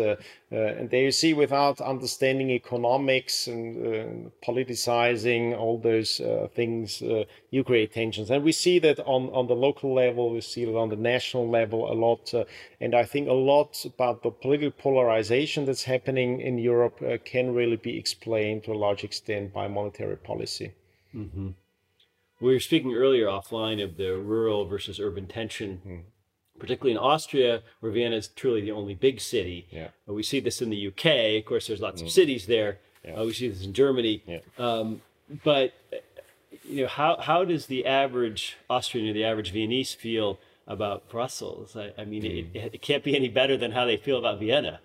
[0.53, 7.03] Uh, and there you see, without understanding economics and uh, politicizing all those uh, things,
[7.03, 8.31] uh, you create tensions.
[8.31, 11.49] And we see that on on the local level, we see it on the national
[11.49, 12.33] level a lot.
[12.33, 12.45] Uh,
[12.81, 17.53] and I think a lot about the political polarization that's happening in Europe uh, can
[17.53, 20.71] really be explained to a large extent by monetary policy.
[22.41, 26.05] We were speaking earlier offline of the rural versus urban tension,
[26.59, 29.67] particularly in Austria, where Vienna is truly the only big city.
[29.71, 29.89] Yeah.
[30.09, 31.39] Uh, We see this in the UK.
[31.41, 32.79] Of course, there's lots of cities there.
[33.07, 34.23] Uh, we see this in Germany.
[34.27, 34.41] Yeah.
[34.59, 35.01] Um,
[35.45, 35.75] but
[36.65, 41.77] you know, how how does the average Austrian or the average Viennese feel about Brussels?
[41.77, 44.81] I, I mean, it, it can't be any better than how they feel about Vienna.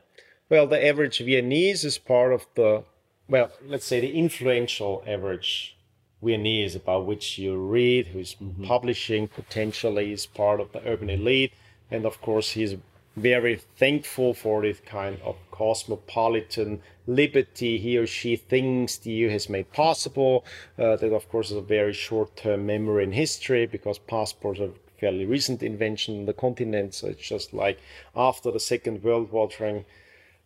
[0.49, 2.83] Well, the average Viennese is part of the,
[3.29, 5.77] well, let's say the influential average
[6.21, 11.53] Viennese about which you read, who's publishing potentially is part of the urban elite.
[11.91, 12.75] And of course, he's
[13.17, 19.49] very thankful for this kind of cosmopolitan liberty he or she thinks the EU has
[19.49, 20.45] made possible.
[20.79, 24.71] Uh, that, of course, is a very short term memory in history because passports are
[24.99, 26.93] fairly recent invention on the continent.
[26.93, 27.79] So it's just like
[28.15, 29.49] after the Second World War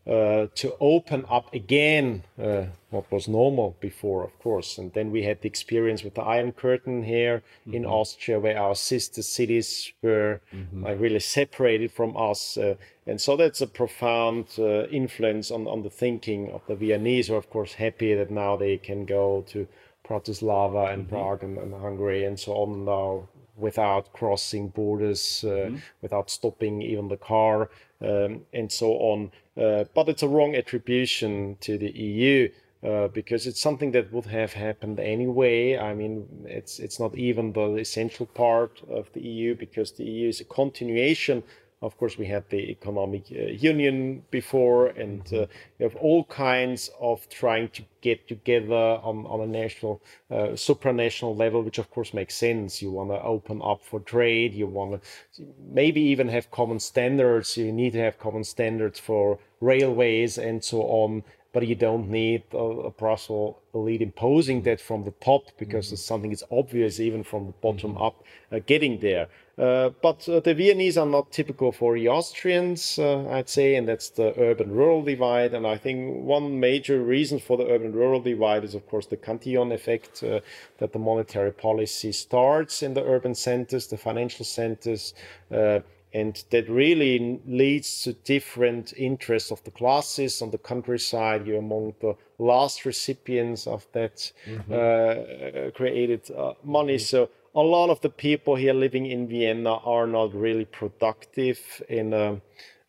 [0.07, 4.77] uh, to open up again uh, what was normal before, of course.
[4.77, 7.41] And then we had the experience with the Iron Curtain here
[7.71, 10.41] in Austria, where our sister cities were
[10.73, 12.57] like, really separated from us.
[12.57, 12.75] Uh,
[13.07, 17.33] and so that's a profound uh, influence on, on the thinking of the Viennese, who
[17.33, 19.67] are, of course, happy that now they can go to
[20.07, 25.77] Bratislava and Prague and, and Hungary and so on now without crossing borders, uh, mm-hmm.
[26.01, 27.69] without stopping even the car,
[28.01, 29.31] um, and so on.
[29.57, 32.49] Uh, but it's a wrong attribution to the EU.
[32.83, 35.75] Uh, because it's something that would have happened anyway.
[35.75, 40.29] I mean, it's it's not even the essential part of the EU because the EU
[40.29, 41.41] is a continuation
[41.85, 45.45] of course, we had the economic uh, union before, and uh,
[45.77, 51.37] we have all kinds of trying to get together on, on a national, uh, supranational
[51.37, 52.81] level, which of course makes sense.
[52.81, 55.01] You want to open up for trade, you want
[55.35, 57.57] to maybe even have common standards.
[57.57, 61.23] You need to have common standards for railways and so on
[61.55, 65.95] but you don't need a, a Brussels elite imposing that from the top because mm-hmm.
[65.95, 68.03] something is obvious even from the bottom mm-hmm.
[68.03, 69.29] up uh, getting there.
[69.57, 73.87] Uh, but uh, the Viennese are not typical for the Austrians, uh, I'd say, and
[73.87, 75.53] that's the urban-rural divide.
[75.53, 79.71] And I think one major reason for the urban-rural divide is, of course, the Cantillon
[79.71, 80.41] effect, uh,
[80.79, 85.13] that the monetary policy starts in the urban centers, the financial centers,
[85.51, 85.79] uh,
[86.15, 91.93] and that really leads to different interests of the classes on the countryside you're among
[91.99, 94.71] the last recipients of that mm-hmm.
[94.71, 97.03] uh, created uh, money mm-hmm.
[97.03, 102.13] so a lot of the people here living in vienna are not really productive in
[102.13, 102.41] a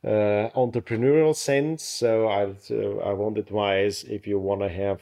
[0.04, 5.00] uh, entrepreneurial sense so i uh, i would advise if you want to have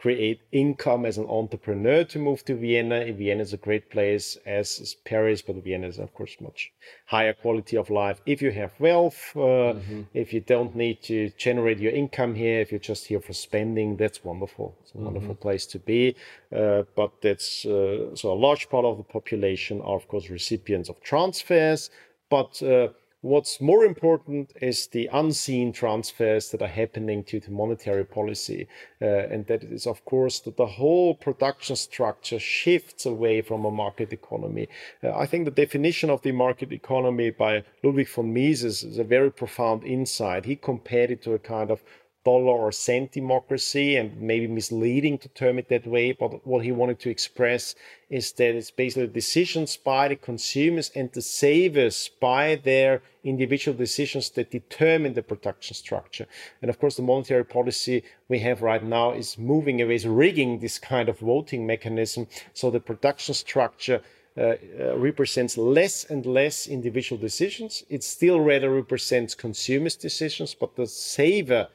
[0.00, 3.12] create income as an entrepreneur to move to Vienna.
[3.12, 6.72] Vienna is a great place, as is Paris, but Vienna is, of course, much
[7.04, 8.22] higher quality of life.
[8.24, 10.02] If you have wealth, uh, mm-hmm.
[10.14, 13.98] if you don't need to generate your income here, if you're just here for spending,
[13.98, 14.74] that's wonderful.
[14.80, 15.04] It's a mm-hmm.
[15.04, 16.16] wonderful place to be.
[16.54, 20.88] Uh, but that's uh, so a large part of the population are, of course, recipients
[20.88, 21.90] of transfers.
[22.30, 22.88] But uh,
[23.22, 28.66] What's more important is the unseen transfers that are happening due to monetary policy.
[29.00, 33.70] Uh, and that is, of course, that the whole production structure shifts away from a
[33.70, 34.68] market economy.
[35.04, 39.04] Uh, I think the definition of the market economy by Ludwig von Mises is a
[39.04, 40.46] very profound insight.
[40.46, 41.82] He compared it to a kind of
[42.24, 46.70] dollar or cent democracy and maybe misleading to term it that way but what he
[46.70, 47.74] wanted to express
[48.10, 54.30] is that it's basically decisions by the consumers and the savers by their individual decisions
[54.30, 56.26] that determine the production structure
[56.60, 60.58] and of course the monetary policy we have right now is moving away is rigging
[60.58, 64.02] this kind of voting mechanism so the production structure
[64.36, 67.82] uh, uh, represents less and less individual decisions.
[67.90, 71.66] It still rather represents consumers' decisions, but the saver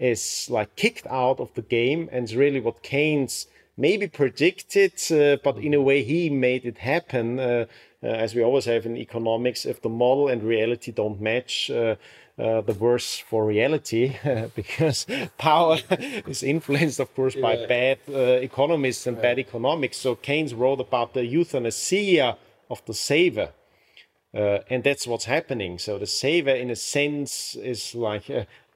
[0.00, 5.36] is like kicked out of the game and it's really what Keynes maybe predicted, uh,
[5.44, 7.38] but in a way he made it happen.
[7.38, 7.66] Uh,
[8.02, 11.96] uh, as we always have in economics, if the model and reality don't match, uh,
[12.38, 14.16] uh, the worse for reality
[14.54, 15.76] because power
[16.26, 17.42] is influenced, of course, yeah.
[17.42, 19.22] by bad uh, economists and yeah.
[19.22, 19.98] bad economics.
[19.98, 22.38] So Keynes wrote about the euthanasia
[22.70, 23.50] of the saver.
[24.32, 25.78] and that's what's happening.
[25.78, 28.30] So the saver, in a sense, is like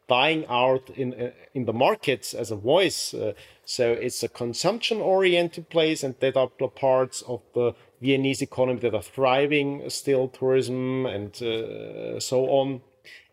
[0.07, 3.14] buying out in uh, in the markets as a voice.
[3.14, 3.33] Uh,
[3.64, 8.95] so it's a consumption oriented place, and that are parts of the Viennese economy that
[8.95, 12.83] are thriving still, tourism and uh, so on.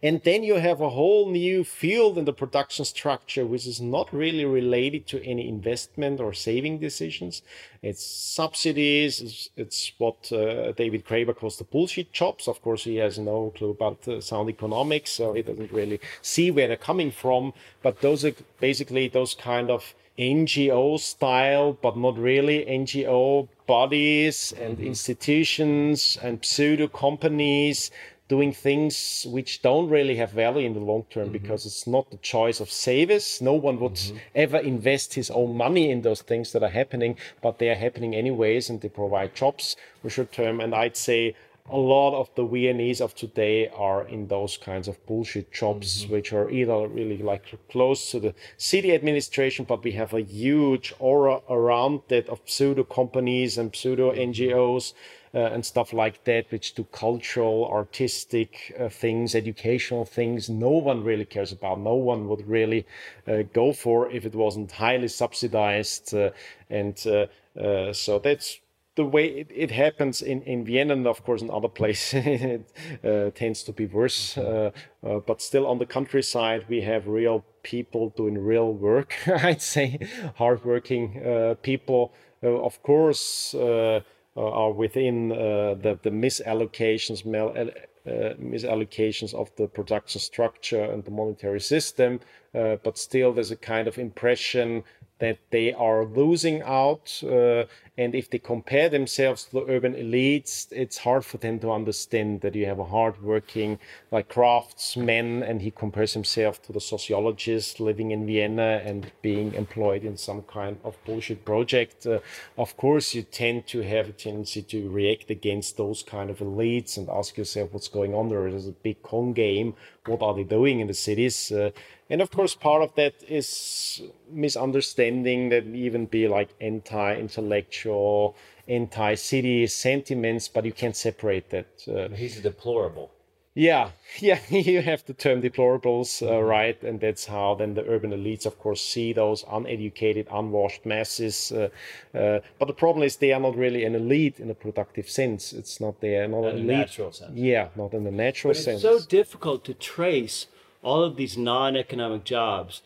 [0.03, 4.11] And then you have a whole new field in the production structure, which is not
[4.11, 7.43] really related to any investment or saving decisions.
[7.83, 9.21] It's subsidies.
[9.21, 12.47] It's, it's what uh, David Graeber calls the bullshit jobs.
[12.47, 16.49] Of course, he has no clue about uh, sound economics, so he doesn't really see
[16.49, 17.53] where they're coming from.
[17.83, 24.77] But those are basically those kind of NGO style, but not really NGO bodies and
[24.77, 24.87] mm-hmm.
[24.87, 27.91] institutions and pseudo companies
[28.31, 31.33] doing things which don't really have value in the long term mm-hmm.
[31.33, 33.41] because it's not the choice of savers.
[33.41, 34.17] No one would mm-hmm.
[34.33, 38.15] ever invest his own money in those things that are happening, but they are happening
[38.15, 40.61] anyways and they provide jobs for short term.
[40.61, 41.35] And I'd say
[41.69, 46.13] a lot of the Viennese of today are in those kinds of bullshit jobs, mm-hmm.
[46.13, 50.93] which are either really like close to the city administration, but we have a huge
[50.99, 54.95] aura around that of pseudo companies and pseudo NGOs uh,
[55.33, 60.49] and stuff like that, which do cultural, artistic uh, things, educational things.
[60.49, 61.79] No one really cares about.
[61.79, 62.85] No one would really
[63.27, 66.13] uh, go for if it wasn't highly subsidized.
[66.13, 66.31] Uh,
[66.69, 67.27] and uh,
[67.59, 68.59] uh, so that's
[68.95, 72.73] the way it, it, happens in, in Vienna and of course in other places it
[73.03, 74.37] uh, tends to be worse.
[74.37, 74.71] Uh,
[75.05, 79.99] uh, but still on the countryside, we have real people doing real work, I'd say,
[80.35, 82.13] hardworking people.
[82.43, 84.01] of course, uh,
[84.35, 91.59] are within uh, the, the misallocations, uh, misallocations of the production structure and the monetary
[91.59, 92.19] system.
[92.53, 94.83] but still, there's a kind of impression
[95.21, 97.21] that they are losing out.
[97.23, 97.63] Uh,
[97.95, 102.41] and if they compare themselves to the urban elites, it's hard for them to understand
[102.41, 103.77] that you have a hardworking,
[104.11, 110.03] like craftsman, and he compares himself to the sociologist living in Vienna and being employed
[110.03, 112.07] in some kind of bullshit project.
[112.07, 112.17] Uh,
[112.57, 116.97] of course, you tend to have a tendency to react against those kind of elites
[116.97, 118.49] and ask yourself what's going on there.
[118.49, 119.75] There's a big con game.
[120.07, 121.51] What are they doing in the cities?
[121.51, 121.69] Uh,
[122.11, 128.35] and of course, part of that is misunderstanding that even be like anti-intellectual,
[128.67, 131.67] anti-city sentiments, but you can't separate that.
[131.87, 133.11] Uh, He's deplorable.
[133.53, 136.45] Yeah, yeah, you have the term deplorables, uh, mm-hmm.
[136.45, 136.83] right?
[136.83, 141.53] And that's how then the urban elites, of course, see those uneducated, unwashed masses.
[141.53, 141.69] Uh,
[142.13, 145.53] uh, but the problem is they are not really an elite in a productive sense.
[145.53, 146.77] It's not they are not in an elite.
[146.77, 147.31] natural sense.
[147.35, 148.83] Yeah, not in the natural but sense.
[148.83, 150.47] It's so difficult to trace
[150.81, 152.81] all of these non-economic jobs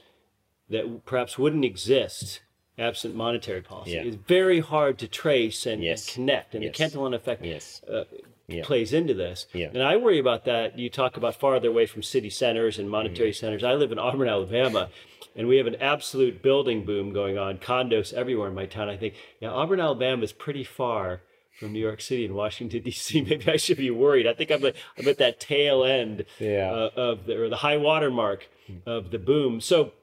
[0.70, 2.42] that perhaps wouldn't exist
[2.78, 3.92] absent monetary policy.
[3.92, 4.02] Yeah.
[4.02, 6.08] It's very hard to trace and, yes.
[6.08, 6.74] and connect, and yes.
[6.74, 7.82] the Cantillon effect yes.
[7.92, 8.04] uh,
[8.48, 8.64] yeah.
[8.64, 9.48] plays into this.
[9.54, 9.68] Yeah.
[9.74, 10.78] And I worry about that.
[10.78, 13.36] You talk about farther away from city centers and monetary mm.
[13.36, 13.64] centers.
[13.64, 14.90] I live in Auburn, Alabama,
[15.36, 18.90] and we have an absolute building boom going on, condos everywhere in my town.
[18.90, 21.22] I think, yeah, Auburn, Alabama is pretty far
[21.60, 23.22] from New York City and Washington D.C.
[23.30, 24.28] Maybe I should be worried.
[24.28, 26.72] I think I'm, I'm at that tail end yeah.
[26.72, 28.48] uh, of the or the high water mark
[28.86, 29.62] of the boom.
[29.62, 29.94] So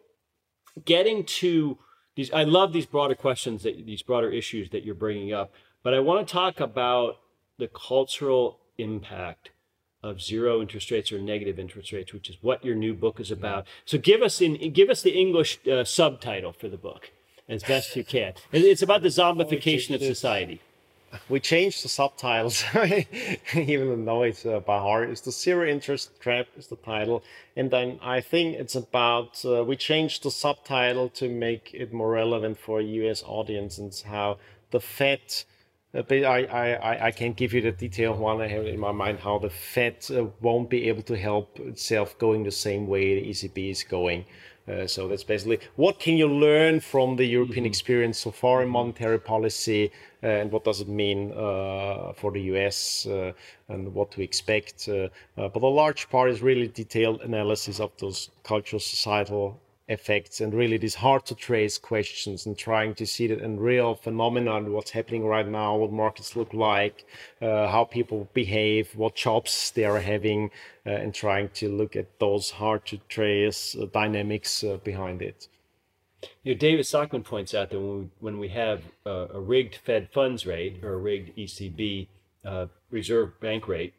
[0.85, 1.79] getting to
[2.17, 5.53] these, I love these broader questions that these broader issues that you're bringing up.
[5.83, 7.19] But I want to talk about
[7.59, 9.51] the cultural impact
[10.03, 13.31] of zero interest rates or negative interest rates, which is what your new book is
[13.31, 13.67] about.
[13.85, 17.11] So give us in give us the English uh, subtitle for the book
[17.49, 18.35] as best you can.
[18.53, 20.61] It's about the zombification of society
[21.29, 22.65] we changed the subtitles,
[23.55, 25.11] even though it's uh, by heart.
[25.11, 27.23] It's the zero interest trap is the title,
[27.57, 32.11] and then I think it's about uh, we changed the subtitle to make it more
[32.11, 33.23] relevant for a U.S.
[33.27, 34.39] audience and how
[34.71, 35.21] the Fed.
[35.95, 39.19] Uh, I, I, I can't give you the detailed one I have in my mind
[39.19, 43.29] how the Fed uh, won't be able to help itself going the same way the
[43.29, 44.25] ECB is going.
[44.69, 47.67] Uh, so that's basically what can you learn from the European mm-hmm.
[47.67, 49.91] experience so far in monetary policy,
[50.23, 53.33] uh, and what does it mean uh, for the US, uh,
[53.69, 54.89] and what to expect.
[54.89, 60.55] Uh, but a large part is really detailed analysis of those cultural, societal, effects and
[60.55, 64.93] really these hard to trace questions and trying to see that in real phenomenon what's
[64.93, 67.05] happening right now what markets look like
[67.41, 70.51] uh, how people behave what jobs they are having
[70.87, 75.49] uh, and trying to look at those hard to trace uh, dynamics uh, behind it.
[76.45, 80.09] You know, David Stockman points out that when we, when we have a rigged Fed
[80.13, 82.07] funds rate or a rigged ECB
[82.45, 83.95] uh, reserve bank rate,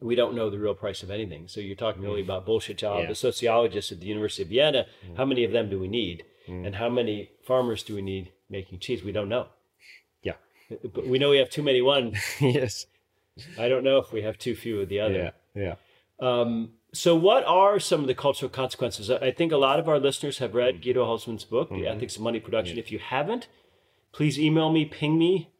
[0.00, 1.48] we don't know the real price of anything.
[1.48, 2.26] So you're talking really mm.
[2.26, 3.00] about bullshit job.
[3.00, 3.08] Yeah.
[3.08, 5.16] The sociologists at the University of Vienna, mm.
[5.16, 6.24] how many of them do we need?
[6.48, 6.66] Mm.
[6.66, 9.02] And how many farmers do we need making cheese?
[9.02, 9.48] We don't know.
[10.22, 10.34] Yeah.
[10.94, 12.14] But we know we have too many one.
[12.40, 12.86] yes.
[13.58, 15.32] I don't know if we have too few of the other.
[15.54, 15.62] Yeah.
[15.62, 15.74] Yeah.
[16.20, 19.10] Um, so what are some of the cultural consequences?
[19.10, 20.82] I think a lot of our listeners have read mm.
[20.82, 21.82] Guido Hülsmann's book, mm-hmm.
[21.82, 22.76] The Ethics of Money Production.
[22.76, 22.82] Yeah.
[22.82, 23.48] If you haven't,
[24.12, 25.50] please email me, ping me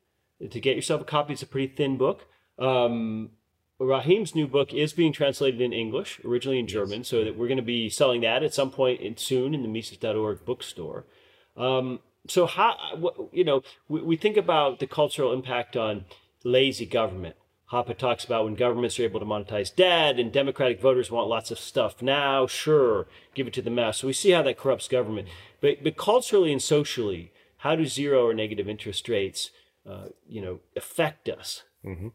[0.49, 1.33] to get yourself a copy.
[1.33, 2.27] It's a pretty thin book.
[2.59, 3.31] Um,
[3.81, 7.59] Rahim's new book is being translated in English, originally in German, so that we're going
[7.59, 11.05] to be selling that at some point in, soon in the Mises.org bookstore.
[11.57, 12.77] Um, so how
[13.33, 16.05] you know we, we think about the cultural impact on
[16.45, 17.37] lazy government.
[17.73, 21.51] Hoppe talks about when governments are able to monetize debt and democratic voters want lots
[21.51, 23.99] of stuff now, sure, give it to the mass.
[23.99, 25.29] So we see how that corrupts government.
[25.61, 29.51] But, but culturally and socially, how do zero or negative interest rates,
[29.87, 31.65] uh, you know, affect us?
[31.85, 32.09] Mm-hmm.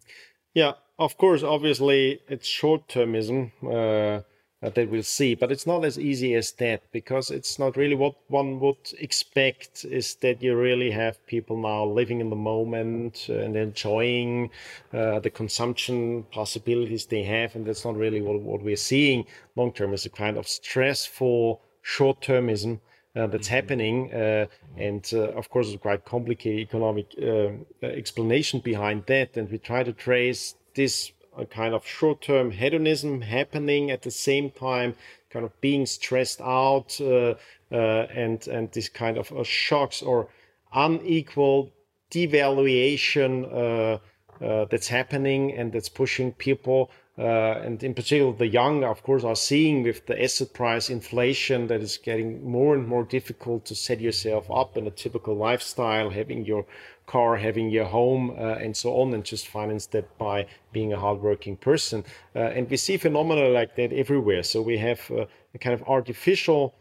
[0.55, 4.21] Yeah, of course, obviously, it's short termism uh,
[4.69, 8.15] that we'll see, but it's not as easy as that because it's not really what
[8.29, 13.57] one would expect is that you really have people now living in the moment and
[13.57, 14.49] enjoying
[14.93, 17.55] uh, the consumption possibilities they have.
[17.55, 19.25] And that's not really what, what we're seeing
[19.55, 22.79] long term is a kind of stressful short termism.
[23.15, 23.55] Uh, that's mm-hmm.
[23.55, 24.13] happening.
[24.13, 27.49] Uh, and uh, of course, it's quite complicated economic uh,
[27.85, 29.37] explanation behind that.
[29.37, 34.49] And we try to trace this uh, kind of short-term hedonism happening at the same
[34.51, 34.95] time
[35.33, 37.33] kind of being stressed out uh,
[37.71, 40.27] uh, and and this kind of uh, shocks or
[40.73, 41.71] unequal
[42.11, 49.03] devaluation uh, uh, that's happening and that's pushing people and in particular the young of
[49.03, 53.65] course are seeing with the asset price inflation that is getting more and more difficult
[53.65, 56.65] to set yourself up in a typical lifestyle having your
[57.05, 60.99] car having your home uh, and so on and just finance that by being a
[60.99, 62.03] hardworking person.
[62.35, 64.43] Uh, and we see phenomena like that everywhere.
[64.43, 66.73] So we have uh, a kind of artificial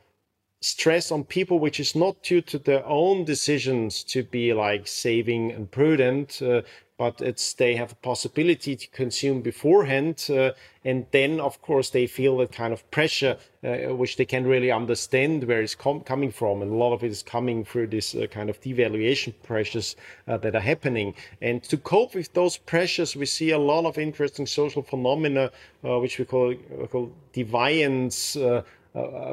[0.61, 5.51] stress on people which is not due to their own decisions to be like saving
[5.51, 6.41] and prudent.
[6.41, 6.63] Uh,
[7.03, 10.53] but it's they have a possibility to consume beforehand uh,
[10.85, 14.71] and then of course they feel that kind of pressure uh, which they can really
[14.71, 18.15] understand where it's com- coming from and a lot of it is coming through this
[18.15, 19.97] uh, kind of devaluation pressures
[20.29, 21.13] uh, that are happening.
[21.41, 25.51] And to cope with those pressures we see a lot of interesting social phenomena
[25.85, 26.55] uh, which we call,
[26.93, 28.63] call deviance uh,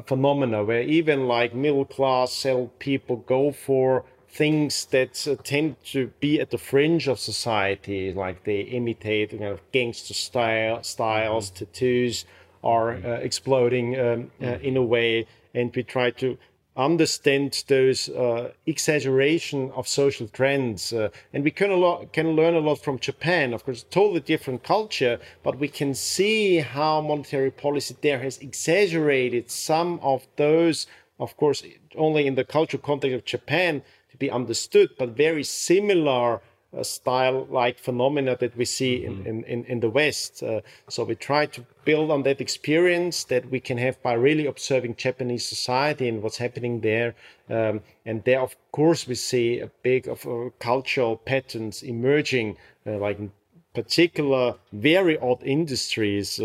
[0.07, 2.47] phenomena where even like middle class
[2.79, 8.43] people go for things that uh, tend to be at the fringe of society, like
[8.43, 11.65] they imitate you know, gangster style styles, mm-hmm.
[11.65, 12.25] tattoos
[12.63, 14.65] are uh, exploding um, uh, mm-hmm.
[14.65, 16.37] in a way, and we try to
[16.77, 20.93] understand those uh, exaggeration of social trends.
[20.93, 24.21] Uh, and we can, a lot, can learn a lot from Japan, of course, totally
[24.21, 30.87] different culture, but we can see how monetary policy there has exaggerated some of those,
[31.19, 31.63] of course,
[31.97, 33.81] only in the cultural context of Japan
[34.19, 36.41] be understood, but very similar
[36.77, 39.25] uh, style like phenomena that we see mm-hmm.
[39.25, 40.43] in, in, in the West.
[40.43, 44.45] Uh, so we try to build on that experience that we can have by really
[44.45, 47.15] observing Japanese society and what's happening there.
[47.49, 52.97] Um, and there, of course, we see a big of uh, cultural patterns emerging, uh,
[52.97, 53.31] like in
[53.73, 56.39] particular very odd industries.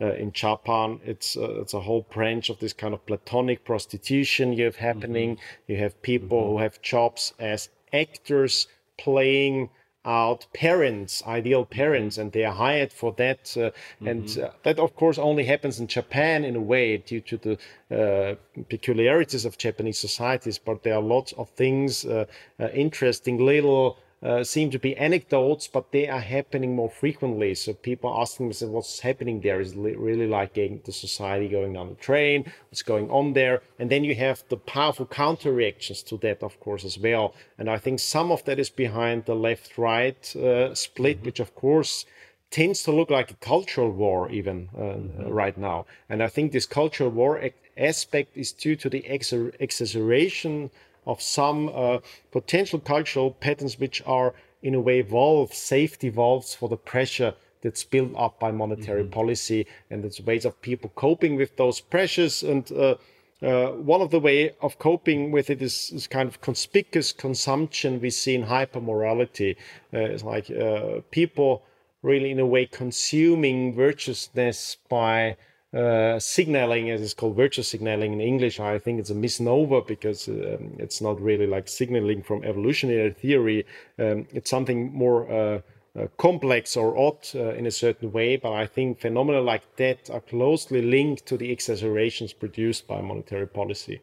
[0.00, 4.52] Uh, in Japan, it's uh, it's a whole branch of this kind of platonic prostitution
[4.52, 5.36] you have happening.
[5.36, 5.72] Mm-hmm.
[5.72, 6.50] You have people mm-hmm.
[6.50, 9.70] who have jobs as actors playing
[10.04, 13.40] out parents, ideal parents, and they are hired for that.
[13.56, 14.08] Uh, mm-hmm.
[14.08, 17.58] And uh, that, of course, only happens in Japan in a way due to the
[17.90, 18.34] uh,
[18.70, 20.58] peculiarities of Japanese societies.
[20.58, 22.24] But there are lots of things, uh,
[22.58, 27.54] uh, interesting little uh, seem to be anecdotes, but they are happening more frequently.
[27.54, 31.94] So people asking themselves what's happening there is really like the society going down the
[31.94, 33.62] train, what's going on there.
[33.78, 37.34] And then you have the powerful counter reactions to that, of course, as well.
[37.58, 41.26] And I think some of that is behind the left right uh, split, mm-hmm.
[41.26, 42.04] which, of course,
[42.50, 45.28] tends to look like a cultural war even uh, mm-hmm.
[45.28, 45.86] right now.
[46.08, 50.70] And I think this cultural war aspect is due to the ex- exaggeration
[51.08, 51.98] of some uh,
[52.30, 57.82] potential cultural patterns which are in a way valves, safety valves for the pressure that's
[57.82, 59.10] built up by monetary mm-hmm.
[59.10, 62.94] policy and it's ways of people coping with those pressures and uh,
[63.40, 68.00] uh, one of the way of coping with it is, is, kind of conspicuous consumption
[68.00, 69.54] we see in hypermorality.
[69.94, 71.62] Uh, it's like uh, people
[72.02, 75.36] really, in a way, consuming virtuousness by
[75.74, 80.28] uh, signaling, as it's called virtue signaling in English, I think it's a misnomer because
[80.28, 83.66] um, it's not really like signaling from evolutionary theory.
[83.98, 85.60] Um, it's something more uh,
[85.98, 90.08] uh, complex or odd uh, in a certain way, but I think phenomena like that
[90.10, 94.00] are closely linked to the exaggerations produced by monetary policy.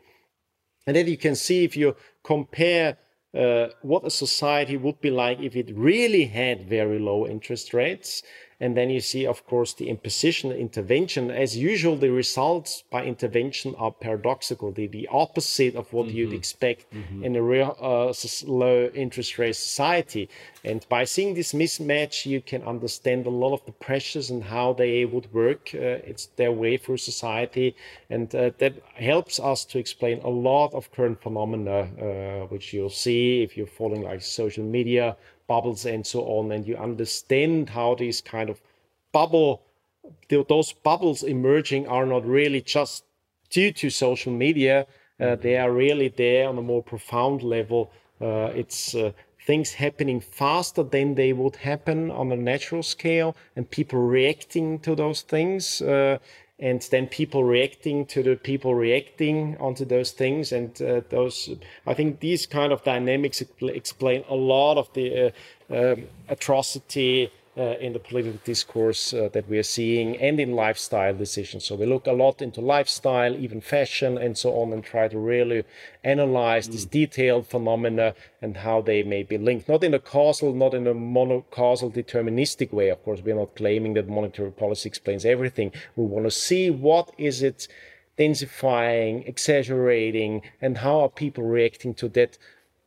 [0.85, 2.97] And then you can see if you compare
[3.35, 8.23] uh, what a society would be like if it really had very low interest rates
[8.59, 11.29] and then you see, of course, the imposition intervention.
[11.29, 14.71] As usual, the results by intervention are paradoxical.
[14.71, 16.17] They're the opposite of what mm-hmm.
[16.17, 17.25] you'd expect mm-hmm.
[17.25, 18.13] in a real uh,
[18.47, 20.29] low interest rate society.
[20.63, 24.73] And by seeing this mismatch, you can understand a lot of the pressures and how
[24.73, 25.71] they would work.
[25.73, 27.75] Uh, it's their way through society.
[28.09, 32.89] And uh, that helps us to explain a lot of current phenomena, uh, which you'll
[32.89, 35.17] see if you're following like social media
[35.47, 38.61] bubbles and so on, and you understand how these kind of
[39.11, 39.61] bubble,
[40.29, 43.03] those bubbles emerging are not really just
[43.49, 44.85] due to social media.
[45.19, 45.41] Uh, mm-hmm.
[45.41, 47.91] they are really there on a more profound level.
[48.19, 49.11] Uh, it's uh,
[49.45, 54.95] things happening faster than they would happen on a natural scale, and people reacting to
[54.95, 56.17] those things uh,
[56.59, 60.51] and then people reacting to the people reacting onto those things.
[60.51, 61.49] And uh, those
[61.85, 65.33] i think these kind of dynamics explain a lot of the
[65.69, 70.51] uh, um, atrocity uh, in the political discourse uh, that we are seeing and in
[70.51, 71.63] lifestyle decisions.
[71.63, 75.17] So we look a lot into lifestyle, even fashion, and so on, and try to
[75.17, 75.63] really
[76.03, 76.73] analyze mm.
[76.73, 79.69] these detailed phenomena and how they may be linked.
[79.69, 82.89] Not in a causal, not in a monocausal deterministic way.
[82.89, 85.71] Of course, we're not claiming that monetary policy explains everything.
[85.95, 87.67] We want to see what is it
[88.17, 92.37] densifying, exaggerating, and how are people reacting to that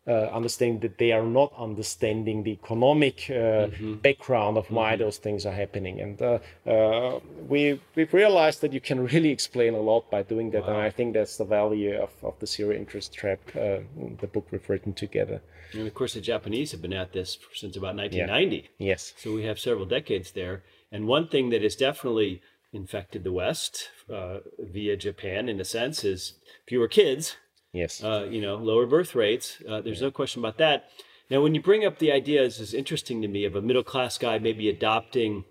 [0.08, 3.94] uh, understanding that they are not understanding the economic uh, mm-hmm.
[3.96, 5.02] background of why mm-hmm.
[5.02, 6.00] those things are happening.
[6.00, 10.50] And uh, uh, we we've realized that you can really explain a lot by doing
[10.52, 10.62] that.
[10.62, 10.68] Wow.
[10.68, 13.80] And I think that's the value of, of the zero interest trap, uh,
[14.20, 15.42] the book we've written together.
[15.72, 18.56] And of course, the Japanese have been at this since about 1990.
[18.78, 18.88] Yeah.
[18.88, 19.12] Yes.
[19.18, 20.62] So we have several decades there.
[20.90, 22.40] And one thing that is definitely
[22.72, 26.34] infected the West uh, via Japan, in a sense, is
[26.66, 27.36] fewer kids.
[27.72, 28.02] Yes.
[28.02, 29.58] Uh, you know, lower birth rates.
[29.68, 30.88] Uh, there's no question about that.
[31.30, 33.82] Now, when you bring up the idea, this is interesting to me, of a middle
[33.84, 35.44] class guy maybe adopting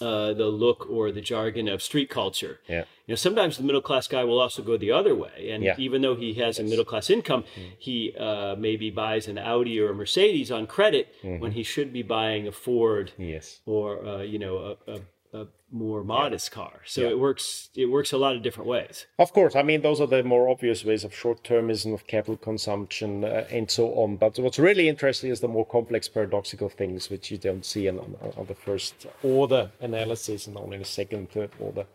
[0.00, 2.60] uh, the look or the jargon of street culture.
[2.68, 2.84] Yeah.
[3.06, 5.74] You know, sometimes the middle class guy will also go the other way, and Yeah.
[5.78, 7.44] even though he has a middle class income,
[7.78, 12.02] he uh, maybe buys an Audi or a Mercedes on credit when he should be
[12.02, 13.60] buying a Ford Yes.
[13.66, 15.00] or uh, you know a, a,
[15.34, 16.82] a more modest car.
[16.84, 17.08] So Yeah.
[17.10, 17.70] it works.
[17.74, 19.06] It works a lot of different ways.
[19.18, 23.24] Of course, I mean those are the more obvious ways of short-termism, of capital consumption,
[23.24, 24.16] uh, and so on.
[24.16, 27.98] But what's really interesting is the more complex, paradoxical things which you don't see on,
[27.98, 31.86] on, on the first order analysis, and only in the second, third order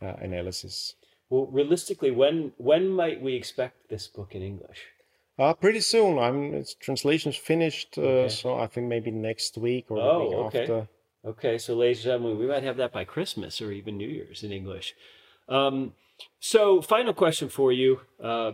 [0.00, 0.94] uh, analysis.
[1.30, 4.80] Well, realistically, when when might we expect this book in English?
[5.36, 6.16] Uh, pretty soon.
[6.18, 6.54] I'm.
[6.54, 8.28] Its translation's finished, uh, Okay.
[8.28, 10.60] so I think maybe next week or the Oh, week okay.
[10.62, 10.88] after.
[11.26, 14.42] Okay, so ladies and gentlemen, we might have that by Christmas or even New Year's
[14.42, 14.94] in English.
[15.48, 15.94] Um,
[16.38, 18.00] so, final question for you.
[18.22, 18.52] Uh,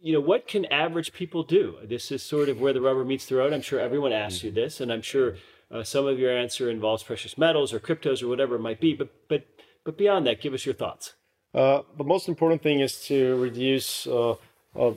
[0.00, 1.78] you know, what can average people do?
[1.82, 3.52] This is sort of where the rubber meets the road.
[3.52, 5.36] I'm sure everyone asks you this, and I'm sure
[5.72, 8.94] uh, some of your answer involves precious metals or cryptos or whatever it might be.
[8.94, 9.44] But but
[9.82, 11.14] but beyond that, give us your thoughts.
[11.52, 14.34] Uh, the most important thing is to reduce uh,
[14.78, 14.92] uh,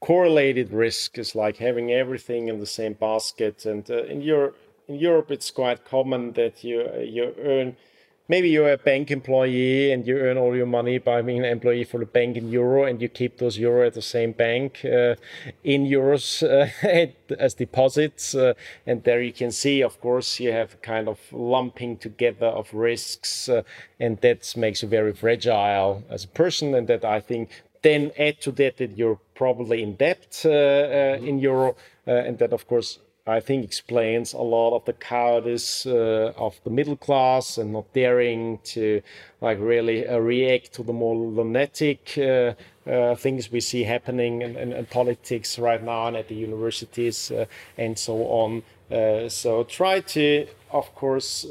[0.00, 1.16] correlated risk.
[1.16, 3.64] Is like having everything in the same basket.
[3.64, 4.52] And uh, in your
[4.90, 6.78] in Europe, it's quite common that you
[7.16, 7.76] you earn.
[8.28, 11.82] Maybe you're a bank employee and you earn all your money by being an employee
[11.82, 15.16] for the bank in euro, and you keep those euro at the same bank uh,
[15.64, 18.34] in euros uh, as deposits.
[18.34, 18.54] Uh,
[18.86, 23.48] and there you can see, of course, you have kind of lumping together of risks,
[23.48, 23.62] uh,
[23.98, 26.74] and that makes you very fragile as a person.
[26.76, 27.48] And that I think
[27.82, 31.74] then add to that that you're probably in debt uh, uh, in euro,
[32.06, 36.58] uh, and that of course I think explains a lot of the cowardice uh, of
[36.64, 39.02] the middle class and not daring to
[39.40, 42.54] like really uh, react to the more lunatic uh,
[42.88, 47.30] uh, things we see happening in, in, in politics right now and at the universities
[47.30, 47.44] uh,
[47.76, 48.62] and so on.
[48.90, 51.46] Uh, so try to, of course,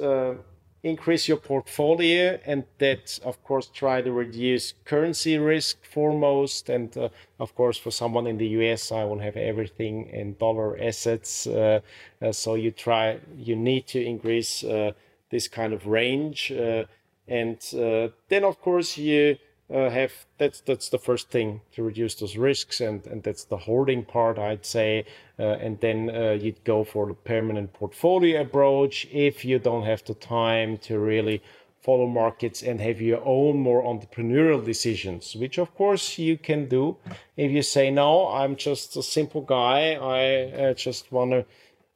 [0.84, 6.70] increase your portfolio and that of course try to reduce currency risk foremost.
[6.70, 7.10] And uh,
[7.40, 11.48] of course for someone in the US I will have everything in dollar assets.
[11.48, 11.82] Uh,
[12.22, 14.92] uh, so you try you need to increase uh,
[15.30, 16.86] this kind of range uh,
[17.28, 19.38] and uh, then of course you
[19.72, 24.04] have that's that's the first thing to reduce those risks and and that's the hoarding
[24.04, 25.06] part I'd say
[25.44, 30.14] and then uh, you'd go for the permanent portfolio approach if you don't have the
[30.14, 31.42] time to really
[31.82, 36.98] follow markets and have your own more entrepreneurial decisions which of course you can do
[37.38, 39.94] if you say no I'm just a simple guy.
[39.94, 41.46] I uh, just want to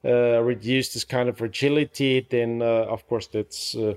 [0.05, 2.25] uh, reduce this kind of fragility.
[2.29, 3.93] Then uh, of course that's uh,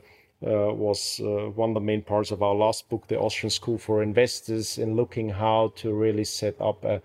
[0.46, 3.78] uh, was uh, one of the main parts of our last book, The Austrian School
[3.78, 7.00] for Investors, in looking how to really set up a,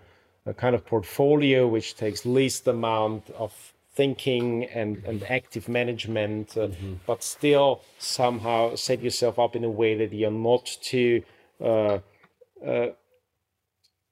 [0.46, 3.52] a kind of portfolio which takes least amount of
[3.94, 6.68] thinking and, and active management, uh,
[7.06, 11.22] but still somehow set yourself up in a way that you're not too
[11.60, 11.98] uh,
[12.66, 12.88] uh,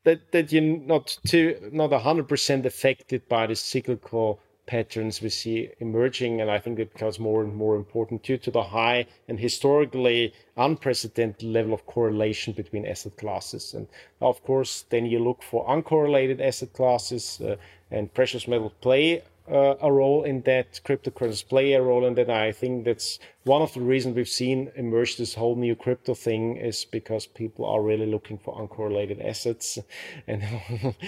[0.05, 5.69] that that you're not too not hundred percent affected by the cyclical patterns we see
[5.81, 9.41] emerging, and I think it becomes more and more important due to the high and
[9.41, 13.75] historically unprecedented level of correlation between asset classes.
[13.75, 13.89] And
[14.21, 17.57] of course, then you look for uncorrelated asset classes, uh,
[17.91, 20.81] and precious metal play uh, a role in that.
[20.85, 22.31] Cryptocurrencies play a role in that.
[22.31, 26.57] I think that's one of the reasons we've seen emerge this whole new crypto thing
[26.57, 29.79] is because people are really looking for uncorrelated assets
[30.27, 30.43] and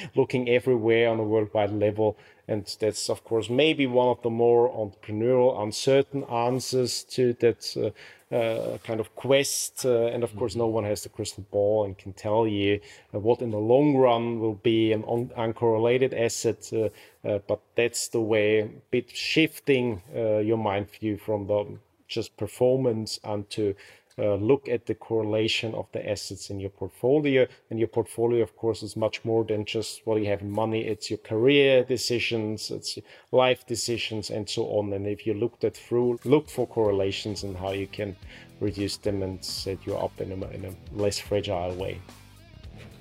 [0.17, 2.17] looking everywhere on a worldwide level.
[2.53, 8.35] And that's, of course, maybe one of the more entrepreneurial, uncertain answers to that uh,
[8.35, 9.87] uh, kind of quest.
[9.87, 12.79] Uh, and of course, no one has the crystal ball and can tell you
[13.15, 16.71] uh, what in the long run will be an un- uncorrelated asset.
[16.73, 16.91] Uh,
[17.27, 23.19] uh, but that's the way, bit shifting uh, your mind view from the just performance
[23.25, 23.75] and to
[24.19, 27.47] uh, look at the correlation of the assets in your portfolio.
[27.71, 30.87] And your portfolio, of course, is much more than just what you have in money.
[30.87, 32.99] It's your career decisions, it's
[33.31, 34.93] life decisions, and so on.
[34.93, 38.17] And if you look that through, look for correlations and how you can
[38.61, 42.01] reduce them and set you up in a, in a less fragile way.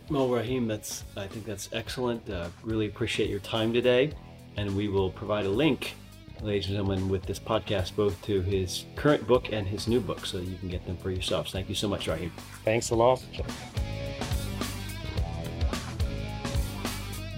[0.10, 2.30] Well, Rahim, that's I think that's excellent.
[2.30, 4.12] Uh, really appreciate your time today,
[4.58, 5.94] and we will provide a link,
[6.42, 10.26] ladies and gentlemen, with this podcast both to his current book and his new book,
[10.26, 11.52] so you can get them for yourselves.
[11.52, 12.32] Thank you so much, Rahim.
[12.64, 13.24] Thanks a lot.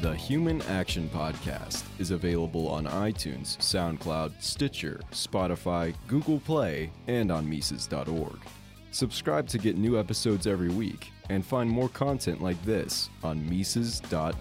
[0.02, 7.50] The Human Action Podcast is available on iTunes, SoundCloud, Stitcher, Spotify, Google Play, and on
[7.50, 8.38] Mises.org.
[8.92, 14.34] Subscribe to get new episodes every week and find more content like this on Mises.org.